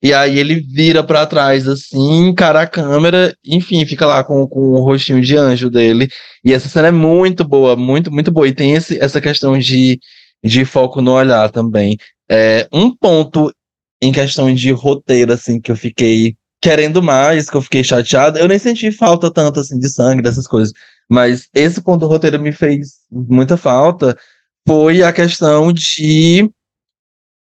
[0.04, 4.60] E aí ele vira para trás, assim, encara a câmera, enfim, fica lá com, com
[4.72, 6.10] o rostinho de anjo dele.
[6.44, 8.46] E essa cena é muito boa, muito, muito boa.
[8.46, 9.98] E tem esse, essa questão de,
[10.44, 11.96] de foco no olhar também.
[12.30, 13.50] É, um ponto
[14.02, 18.46] em questão de roteiro, assim, que eu fiquei querendo mais, que eu fiquei chateado, eu
[18.46, 20.74] nem senti falta tanto, assim, de sangue, dessas coisas.
[21.10, 24.14] Mas esse ponto do roteiro me fez muita falta
[24.68, 26.50] foi a questão de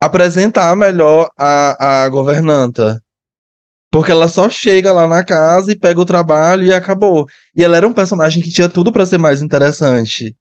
[0.01, 2.99] apresentar melhor a, a governanta.
[3.91, 7.27] Porque ela só chega lá na casa e pega o trabalho e acabou.
[7.55, 10.35] E ela era um personagem que tinha tudo para ser mais interessante.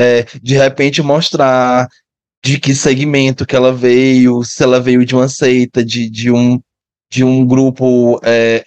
[0.00, 1.88] É, de repente mostrar
[2.42, 6.60] de que segmento que ela veio, se ela veio de uma seita, de, de um
[7.10, 8.64] de um grupo é,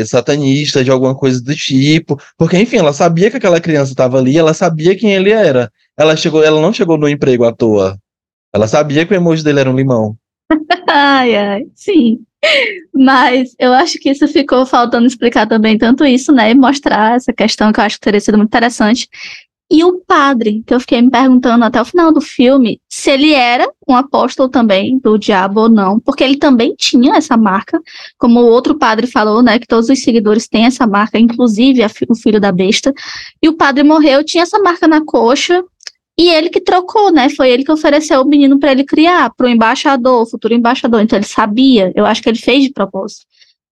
[0.00, 4.18] é, satanista, de alguma coisa do tipo, porque enfim, ela sabia que aquela criança estava
[4.18, 5.70] ali, ela sabia quem ele era.
[5.94, 7.98] Ela chegou, ela não chegou no emprego à toa.
[8.54, 10.16] Ela sabia que o emoji dele era um limão.
[10.88, 12.20] ai, ai, sim.
[12.92, 16.50] Mas eu acho que isso ficou faltando explicar também tanto isso, né?
[16.50, 19.08] E mostrar essa questão que eu acho que teria sido muito interessante.
[19.74, 23.32] E o padre, que eu fiquei me perguntando até o final do filme se ele
[23.32, 27.80] era um apóstolo também do diabo ou não, porque ele também tinha essa marca,
[28.18, 32.14] como o outro padre falou, né, que todos os seguidores têm essa marca, inclusive o
[32.14, 32.92] filho da besta.
[33.42, 35.64] E o padre morreu, tinha essa marca na coxa,
[36.18, 37.28] e ele que trocou, né?
[37.30, 41.00] Foi ele que ofereceu o menino para ele criar, para o embaixador, o futuro embaixador.
[41.00, 43.24] Então ele sabia, eu acho que ele fez de propósito.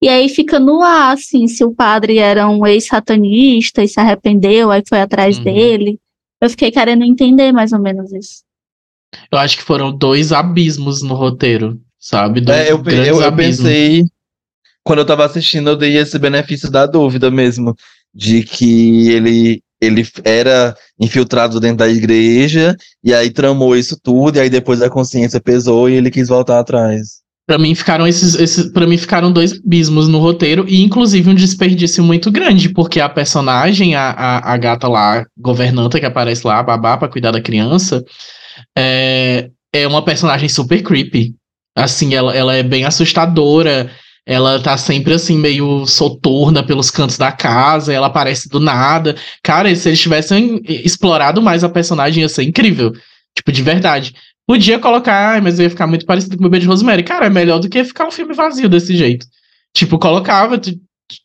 [0.03, 4.71] E aí fica no ar, assim, se o padre era um ex-satanista e se arrependeu,
[4.71, 5.45] aí foi atrás uhum.
[5.45, 5.99] dele.
[6.41, 8.43] Eu fiquei querendo entender mais ou menos isso.
[9.31, 12.41] Eu acho que foram dois abismos no roteiro, sabe?
[12.41, 14.05] Dois é, eu, eu, eu pensei,
[14.83, 17.77] quando eu tava assistindo, eu dei esse benefício da dúvida mesmo,
[18.15, 24.41] de que ele, ele era infiltrado dentro da igreja, e aí tramou isso tudo, e
[24.41, 27.21] aí depois a consciência pesou e ele quis voltar atrás.
[27.47, 31.35] Para mim ficaram esses, esses para mim ficaram dois abismos no roteiro e inclusive um
[31.35, 36.59] desperdício muito grande, porque a personagem, a, a, a gata lá, governanta que aparece lá,
[36.59, 38.05] a babá para cuidar da criança,
[38.79, 41.35] é, é uma personagem super creepy.
[41.75, 43.91] Assim, ela, ela é bem assustadora,
[44.27, 49.17] ela tá sempre assim, meio soturna pelos cantos da casa, ela aparece do nada.
[49.43, 52.93] Cara, se eles tivessem explorado mais a personagem, ia ser incrível.
[53.35, 54.15] Tipo, de verdade.
[54.47, 57.03] Podia colocar, mas ia ficar muito parecido com o Bebê de Rosemary.
[57.05, 59.27] Cara, é melhor do que ficar um filme vazio desse jeito.
[59.75, 60.61] Tipo, colocava.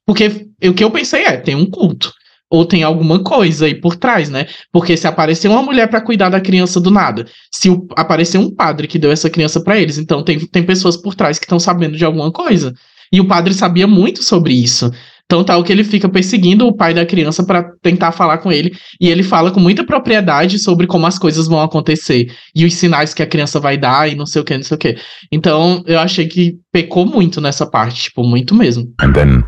[0.05, 2.13] Porque o que eu pensei é: tem um culto.
[2.49, 4.47] Ou tem alguma coisa aí por trás, né?
[4.71, 8.53] Porque se aparecer uma mulher para cuidar da criança do nada, se o, aparecer um
[8.53, 11.59] padre que deu essa criança para eles, então tem, tem pessoas por trás que estão
[11.59, 12.73] sabendo de alguma coisa.
[13.11, 14.91] E o padre sabia muito sobre isso.
[15.27, 18.75] Tão tal que ele fica perseguindo o pai da criança para tentar falar com ele.
[19.01, 22.27] E ele fala com muita propriedade sobre como as coisas vão acontecer.
[22.53, 24.75] E os sinais que a criança vai dar e não sei o que, não sei
[24.75, 24.95] o que.
[25.31, 28.83] Então, eu achei que pecou muito nessa parte, tipo, muito mesmo.
[29.01, 29.43] And then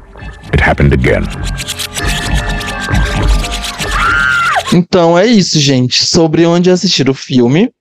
[0.51, 1.23] it happened again.
[4.73, 6.05] Então é isso, gente.
[6.05, 7.71] Sobre onde assistir o filme,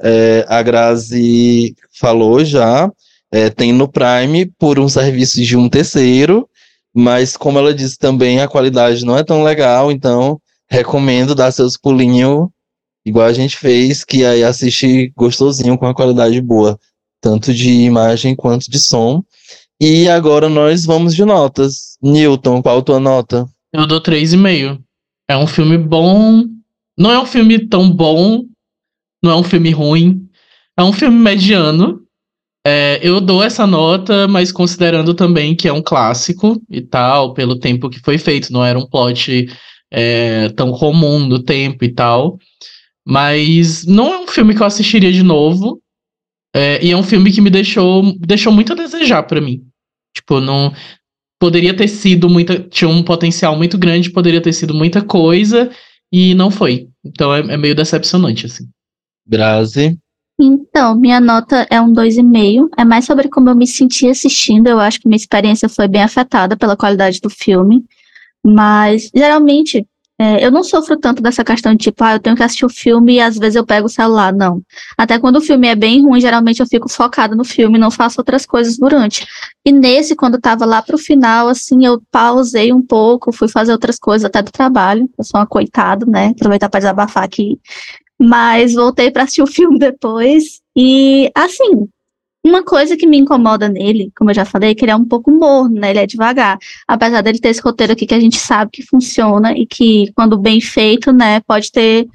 [0.00, 2.90] é, a Grazi falou já.
[3.32, 6.48] É, tem no Prime por um serviço de um terceiro,
[6.94, 11.76] mas como ela disse também, a qualidade não é tão legal, então recomendo dar seus
[11.76, 12.48] pulinhos,
[13.04, 16.78] igual a gente fez, que aí assiste gostosinho com a qualidade boa,
[17.20, 19.22] tanto de imagem quanto de som.
[19.80, 21.98] E agora nós vamos de notas.
[22.00, 23.46] Newton, qual a tua nota?
[23.72, 24.80] Eu dou 3,5.
[25.28, 26.44] É um filme bom.
[26.98, 28.44] Não é um filme tão bom.
[29.22, 30.28] Não é um filme ruim.
[30.76, 32.02] É um filme mediano.
[32.66, 37.60] É, eu dou essa nota, mas considerando também que é um clássico e tal, pelo
[37.60, 39.46] tempo que foi feito, não era um plot
[39.88, 42.38] é, tão comum do tempo e tal.
[43.06, 45.80] Mas não é um filme que eu assistiria de novo.
[46.54, 49.62] É, e é um filme que me deixou, deixou muito a desejar para mim.
[50.14, 50.72] Tipo, não.
[51.38, 52.58] Poderia ter sido muita.
[52.58, 55.70] Tinha um potencial muito grande, poderia ter sido muita coisa,
[56.12, 56.88] e não foi.
[57.04, 58.64] Então é, é meio decepcionante, assim.
[59.26, 59.98] Grazi.
[60.38, 62.68] Então, minha nota é um 2,5.
[62.76, 64.66] É mais sobre como eu me senti assistindo.
[64.66, 67.84] Eu acho que minha experiência foi bem afetada pela qualidade do filme.
[68.44, 69.86] Mas, geralmente,
[70.18, 72.70] é, eu não sofro tanto dessa questão de tipo, ah, eu tenho que assistir o
[72.70, 74.32] filme e às vezes eu pego o celular.
[74.32, 74.62] Não.
[74.96, 77.90] Até quando o filme é bem ruim, geralmente eu fico focada no filme e não
[77.90, 79.26] faço outras coisas durante.
[79.64, 83.98] E nesse, quando tava lá pro final, assim, eu pausei um pouco, fui fazer outras
[83.98, 85.08] coisas até do trabalho.
[85.18, 86.28] Eu sou uma coitada, né?
[86.28, 87.60] Aproveitar para desabafar aqui.
[88.18, 90.62] Mas voltei para assistir o filme depois.
[90.74, 91.88] E, assim,
[92.48, 95.04] uma coisa que me incomoda nele, como eu já falei, é que ele é um
[95.04, 95.90] pouco morno, né?
[95.90, 96.58] Ele é devagar.
[96.86, 100.38] Apesar dele ter esse roteiro aqui que a gente sabe que funciona e que, quando
[100.38, 102.06] bem feito, né, pode ter.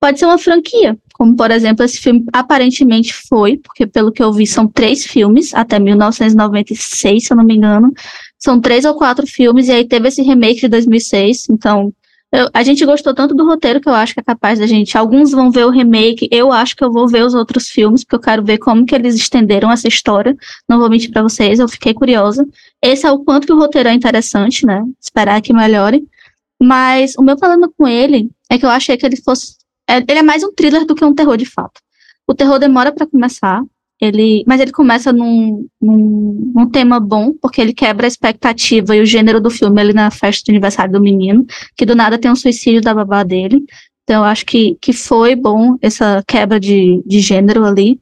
[0.00, 0.96] Pode ser uma franquia.
[1.12, 5.54] Como, por exemplo, esse filme aparentemente foi, porque pelo que eu vi, são três filmes,
[5.54, 7.92] até 1996, se eu não me engano.
[8.38, 11.50] São três ou quatro filmes, e aí teve esse remake de 2006.
[11.50, 11.92] Então,
[12.32, 14.96] eu, a gente gostou tanto do roteiro que eu acho que é capaz da gente.
[14.96, 18.14] Alguns vão ver o remake, eu acho que eu vou ver os outros filmes, porque
[18.14, 20.36] eu quero ver como que eles estenderam essa história.
[20.68, 22.46] Não vou mentir para vocês, eu fiquei curiosa.
[22.80, 24.84] Esse é o quanto que o roteiro é interessante, né?
[25.00, 26.06] Esperar que melhore.
[26.62, 29.56] Mas o meu problema com ele é que eu achei que ele fosse.
[29.88, 31.80] É, ele é mais um thriller do que um terror de fato.
[32.28, 33.60] O terror demora para começar,
[34.00, 39.00] ele, mas ele começa num, num, num, tema bom, porque ele quebra a expectativa e
[39.00, 41.44] o gênero do filme ali na festa de aniversário do menino,
[41.76, 43.62] que do nada tem um suicídio da babá dele.
[44.04, 48.00] Então eu acho que, que foi bom essa quebra de, de gênero ali.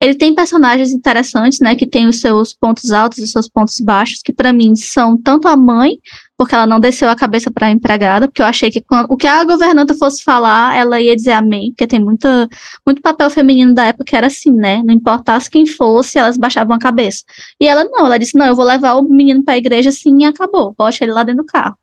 [0.00, 4.20] Ele tem personagens interessantes, né, que tem os seus pontos altos e seus pontos baixos,
[4.22, 5.98] que para mim são tanto a mãe,
[6.38, 9.16] porque ela não desceu a cabeça para a empregada, porque eu achei que quando, o
[9.16, 12.48] que a governanta fosse falar, ela ia dizer amém, porque tem muita,
[12.86, 16.76] muito papel feminino da época que era assim, né, não importasse quem fosse, elas baixavam
[16.76, 17.24] a cabeça.
[17.60, 20.22] E ela não, ela disse, não, eu vou levar o menino para a igreja assim
[20.22, 21.76] e acabou, bote ele lá dentro do carro.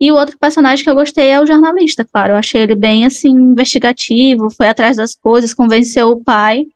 [0.00, 2.32] E o outro personagem que eu gostei é o jornalista, claro.
[2.32, 6.66] Eu achei ele bem assim investigativo, foi atrás das coisas, convenceu o pai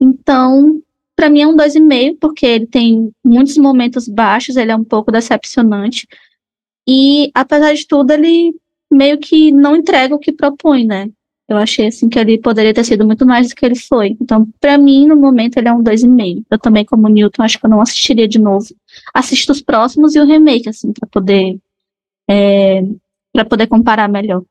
[0.00, 0.82] então,
[1.16, 5.12] para mim é um 2,5, porque ele tem muitos momentos baixos, ele é um pouco
[5.12, 6.06] decepcionante.
[6.86, 8.54] E, apesar de tudo, ele
[8.90, 11.10] meio que não entrega o que propõe, né?
[11.46, 14.16] Eu achei assim que ele poderia ter sido muito mais do que ele foi.
[14.20, 16.44] Então, para mim, no momento, ele é um 2,5.
[16.50, 18.66] Eu também, como Newton, acho que eu não assistiria de novo.
[19.12, 21.58] Assisto os próximos e o remake, assim, para poder
[22.28, 22.82] é,
[23.32, 24.42] para poder comparar melhor.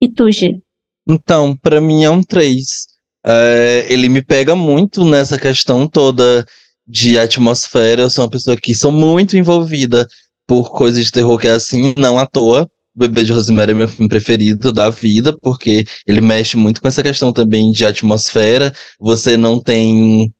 [0.00, 0.60] E tu, G?
[1.06, 2.86] Então, para mim é um 3.
[3.26, 6.46] É, ele me pega muito nessa questão toda
[6.86, 8.02] de atmosfera.
[8.02, 10.08] Eu sou uma pessoa que sou muito envolvida
[10.46, 12.68] por coisas de terror que é assim, não à toa.
[12.96, 16.86] O Bebê de Rosemary é meu filme preferido da vida, porque ele mexe muito com
[16.86, 18.72] essa questão também de atmosfera.
[19.00, 20.32] Você não tem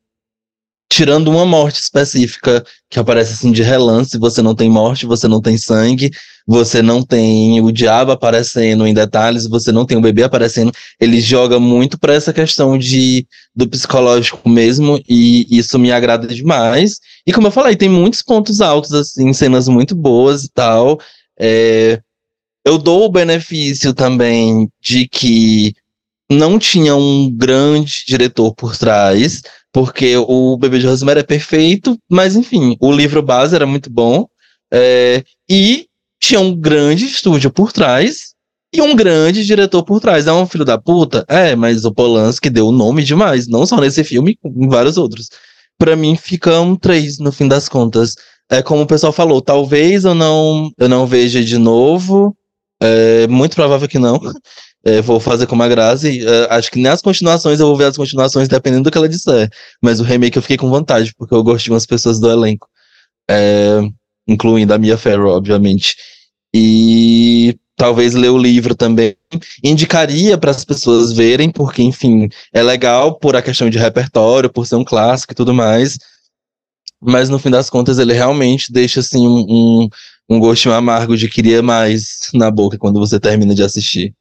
[0.88, 5.40] tirando uma morte específica que aparece assim de relance, você não tem morte, você não
[5.40, 6.11] tem sangue,
[6.47, 10.73] você não tem o diabo aparecendo em detalhes, você não tem o bebê aparecendo.
[11.01, 17.01] Ele joga muito para essa questão de do psicológico mesmo e isso me agrada demais.
[17.27, 21.01] E como eu falei, tem muitos pontos altos assim, cenas muito boas e tal.
[21.38, 22.01] É,
[22.64, 25.75] eu dou o benefício também de que
[26.31, 29.42] não tinha um grande diretor por trás,
[29.75, 34.25] porque o Bebê de Rosemary é perfeito, mas enfim, o livro base era muito bom,
[34.73, 35.88] é, e
[36.21, 38.35] tinha um grande estúdio por trás
[38.73, 40.29] e um grande diretor por trás.
[40.29, 41.25] É um filho da puta?
[41.29, 45.29] É, mas o Polanski deu o nome demais, não só nesse filme, em vários outros.
[45.77, 48.15] Para mim fica um 3 no fim das contas.
[48.48, 52.37] é como o pessoal falou, talvez eu não, eu não veja de novo.
[52.81, 54.21] É muito provável que não.
[54.85, 56.27] É, vou fazer como a Grazi.
[56.27, 59.09] É, acho que nem as continuações eu vou ver as continuações dependendo do que ela
[59.09, 59.51] disser.
[59.83, 62.69] Mas o remake eu fiquei com vontade, porque eu gosto de umas pessoas do elenco.
[63.31, 63.81] É,
[64.29, 65.97] incluindo a Mia Farrow, obviamente.
[66.55, 69.17] E talvez ler o livro também.
[69.63, 74.67] Indicaria para as pessoas verem, porque, enfim, é legal por a questão de repertório, por
[74.67, 75.99] ser um clássico e tudo mais.
[77.01, 79.89] Mas no fim das contas, ele realmente deixa assim um, um,
[80.29, 84.15] um gostinho amargo de queria mais na boca quando você termina de assistir.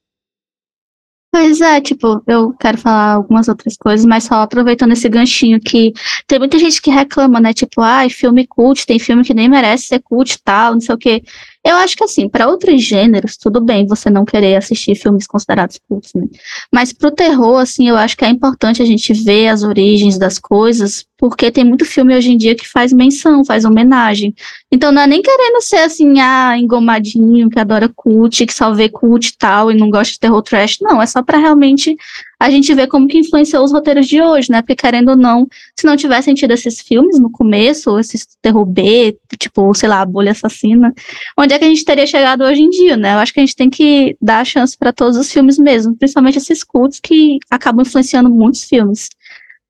[1.35, 5.91] Pois é, tipo, eu quero falar algumas outras coisas, mas só aproveitando esse ganchinho que
[6.27, 7.51] tem muita gente que reclama, né?
[7.51, 10.93] Tipo, ai, ah, filme cult, tem filme que nem merece ser cult tal, não sei
[10.93, 11.23] o quê.
[11.65, 15.79] Eu acho que assim, para outros gêneros, tudo bem você não querer assistir filmes considerados
[15.87, 16.27] cultos, né?
[16.69, 20.37] Mas pro terror, assim, eu acho que é importante a gente ver as origens das
[20.37, 24.35] coisas, porque tem muito filme hoje em dia que faz menção, faz homenagem.
[24.69, 28.89] Então não é nem querendo ser assim, ah, engomadinho, que adora cult, que só vê
[28.89, 30.79] cult e tal, e não gosta de terror trash.
[30.81, 31.95] Não, é só para realmente
[32.43, 34.61] a gente vê como que influenciou os roteiros de hoje, né?
[34.61, 35.47] Porque querendo ou não,
[35.79, 40.05] se não tivessem tido esses filmes no começo, esses terror B, tipo, sei lá, a
[40.05, 40.93] bolha assassina,
[41.37, 43.13] onde é que a gente teria chegado hoje em dia, né?
[43.13, 45.95] Eu acho que a gente tem que dar a chance para todos os filmes mesmo,
[45.95, 49.07] principalmente esses cultos que acabam influenciando muitos filmes.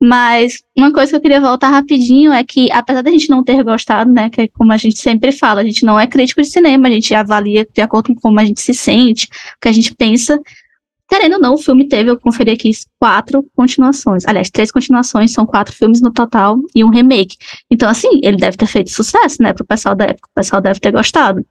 [0.01, 3.63] Mas uma coisa que eu queria voltar rapidinho é que, apesar da gente não ter
[3.63, 6.47] gostado, né, que é como a gente sempre fala, a gente não é crítico de
[6.47, 9.71] cinema, a gente avalia de acordo com como a gente se sente, o que a
[9.71, 10.39] gente pensa,
[11.09, 14.25] Querendo ou não, o filme teve, eu conferi aqui, quatro continuações.
[14.25, 17.37] Aliás, três continuações, são quatro filmes no total e um remake.
[17.69, 20.29] Então, assim, ele deve ter feito sucesso, né, pro pessoal da época.
[20.31, 21.45] O pessoal deve ter gostado.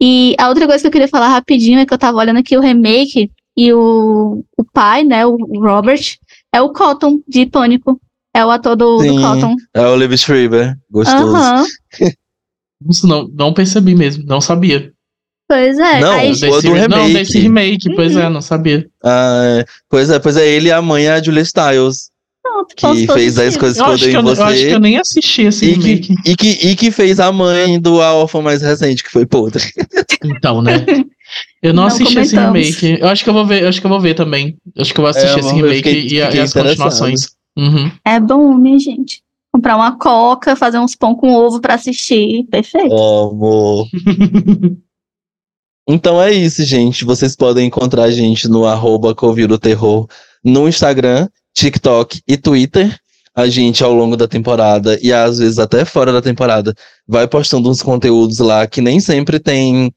[0.00, 2.56] E a outra coisa que eu queria falar rapidinho é que eu tava olhando aqui
[2.56, 6.16] o remake e o, o pai, né, o Robert,
[6.52, 8.00] é o Cotton de Pânico.
[8.34, 9.56] É o ator do, Sim, do Cotton.
[9.72, 10.76] É o Liv Schreiber.
[10.90, 11.34] Gostoso.
[12.00, 12.10] Uhum.
[13.08, 14.92] não, não percebi mesmo, não sabia.
[15.48, 16.00] Pois é.
[16.00, 16.88] Não, aí, desse, do remake.
[16.88, 18.26] Não, desse remake, pois é, uhum.
[18.26, 18.86] é, não sabia.
[19.02, 22.10] Ah, pois é, pois é, ele e a mãe é a Julia Stiles.
[22.76, 24.40] que fez 10 coisas que eu odeio em você.
[24.40, 26.16] Eu acho que eu nem assisti esse e remake.
[26.16, 29.24] Que, e, que, e que fez a mãe do A Órfã mais recente, que foi
[29.24, 29.62] podre.
[30.24, 30.84] Então, né?
[31.62, 32.60] Eu não, não assisti comentamos.
[32.60, 33.02] esse remake.
[33.02, 34.56] Eu acho que eu vou ver, eu acho que eu vou ver também.
[34.74, 37.28] Eu acho que eu vou assistir é, esse remake fiquei, e, fiquei e, as continuações.
[37.56, 37.90] Uhum.
[38.04, 39.22] É bom, minha gente.
[39.52, 42.44] Comprar uma coca, fazer uns pão com ovo para assistir.
[42.50, 42.92] Perfeito.
[42.92, 43.88] Oh, amor.
[45.88, 47.04] Então é isso, gente.
[47.04, 49.14] Vocês podem encontrar a gente no arroba
[49.60, 50.08] Terror
[50.44, 52.98] no Instagram, TikTok e Twitter.
[53.34, 56.74] A gente, ao longo da temporada, e às vezes até fora da temporada,
[57.06, 59.92] vai postando uns conteúdos lá que nem sempre tem,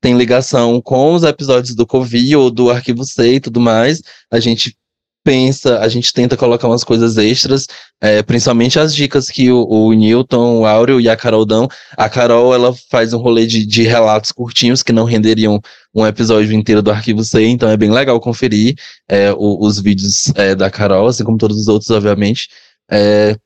[0.00, 4.02] tem ligação com os episódios do Covid ou do Arquivo C e tudo mais.
[4.30, 4.76] A gente
[5.30, 7.68] pensa, a gente tenta colocar umas coisas extras,
[8.00, 11.68] é, principalmente as dicas que o, o, Newton, o Áureo e a Carol dão.
[11.96, 15.60] A Carol, ela faz um rolê de, de relatos curtinhos que não renderiam
[15.94, 18.74] um episódio inteiro do Arquivo C, então é bem legal conferir
[19.08, 22.48] é, o, os vídeos é, da Carol, assim como todos os outros, obviamente.
[22.90, 23.36] É,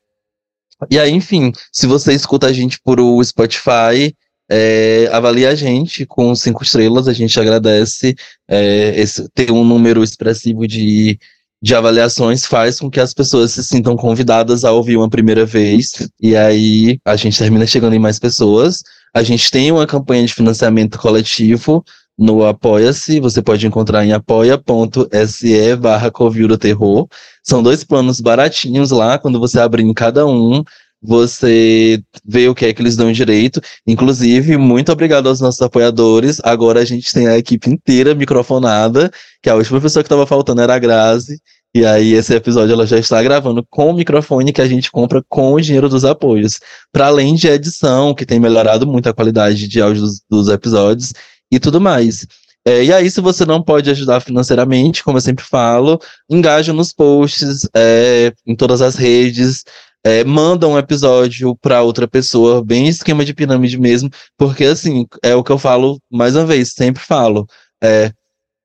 [0.89, 4.11] e aí, enfim, se você escuta a gente por o Spotify,
[4.49, 8.15] é, avalie a gente com cinco estrelas, a gente agradece
[8.47, 11.19] é, esse, ter um número expressivo de
[11.61, 16.07] de avaliações faz com que as pessoas se sintam convidadas a ouvir uma primeira vez.
[16.21, 18.83] E aí a gente termina chegando em mais pessoas.
[19.13, 21.83] A gente tem uma campanha de financiamento coletivo
[22.17, 23.19] no Apoia-se.
[23.19, 26.11] Você pode encontrar em apoia.se barra
[26.59, 27.07] Terror.
[27.43, 29.17] São dois planos baratinhos lá.
[29.17, 30.63] Quando você abrir em cada um,
[31.05, 33.61] você vê o que é que eles dão direito.
[33.85, 36.41] Inclusive, muito obrigado aos nossos apoiadores.
[36.43, 40.61] Agora a gente tem a equipe inteira microfonada, que a última pessoa que estava faltando
[40.61, 41.39] era a Grazi.
[41.73, 45.21] E aí, esse episódio ela já está gravando com o microfone que a gente compra
[45.27, 46.59] com o dinheiro dos apoios.
[46.91, 51.11] Para além de edição, que tem melhorado muito a qualidade de áudio dos, dos episódios
[51.51, 52.25] e tudo mais.
[52.67, 55.99] É, e aí, se você não pode ajudar financeiramente, como eu sempre falo,
[56.29, 59.63] engaja nos posts, é, em todas as redes,
[60.05, 65.33] é, manda um episódio para outra pessoa, bem esquema de pirâmide mesmo, porque assim, é
[65.33, 67.47] o que eu falo mais uma vez, sempre falo.
[67.83, 68.11] É,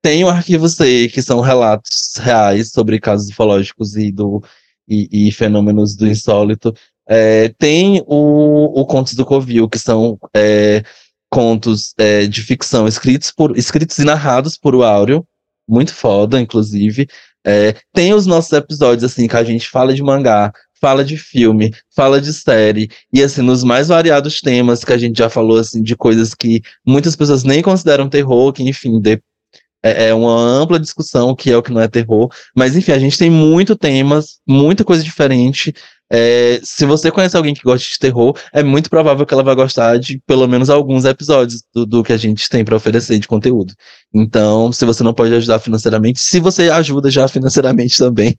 [0.03, 4.43] tem o arquivo C, que são relatos reais sobre casos ufológicos e, do,
[4.87, 6.75] e, e fenômenos do insólito.
[7.09, 10.83] É, tem o, o Contos do Covil, que são é,
[11.27, 15.25] contos é, de ficção escritos, por, escritos e narrados por o Áureo,
[15.67, 17.07] muito foda, inclusive.
[17.43, 21.71] É, tem os nossos episódios, assim, que a gente fala de mangá, fala de filme,
[21.95, 25.81] fala de série, e assim, nos mais variados temas que a gente já falou, assim,
[25.81, 29.21] de coisas que muitas pessoas nem consideram terror, que, enfim, de,
[29.83, 32.29] é, é, uma ampla discussão que é o que não é terror.
[32.55, 35.73] Mas, enfim, a gente tem muito temas, muita coisa diferente.
[36.13, 39.55] É, se você conhece alguém que gosta de terror, é muito provável que ela vai
[39.55, 43.27] gostar de pelo menos alguns episódios do, do que a gente tem para oferecer de
[43.27, 43.73] conteúdo.
[44.13, 48.37] Então, se você não pode ajudar financeiramente, se você ajuda já financeiramente também,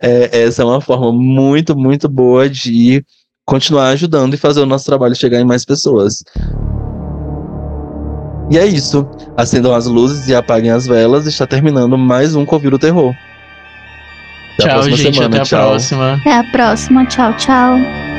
[0.00, 3.04] é, essa é uma forma muito, muito boa de
[3.46, 6.24] continuar ajudando e fazer o nosso trabalho chegar em mais pessoas.
[8.50, 9.06] E é isso.
[9.36, 11.26] Acendam as luzes e apaguem as velas.
[11.26, 13.14] Está terminando mais um Covil o Terror.
[14.58, 15.14] Até tchau, gente.
[15.14, 15.26] Semana.
[15.26, 15.68] Até a tchau.
[15.70, 16.14] próxima.
[16.14, 17.04] Até a próxima.
[17.06, 18.13] Tchau, tchau.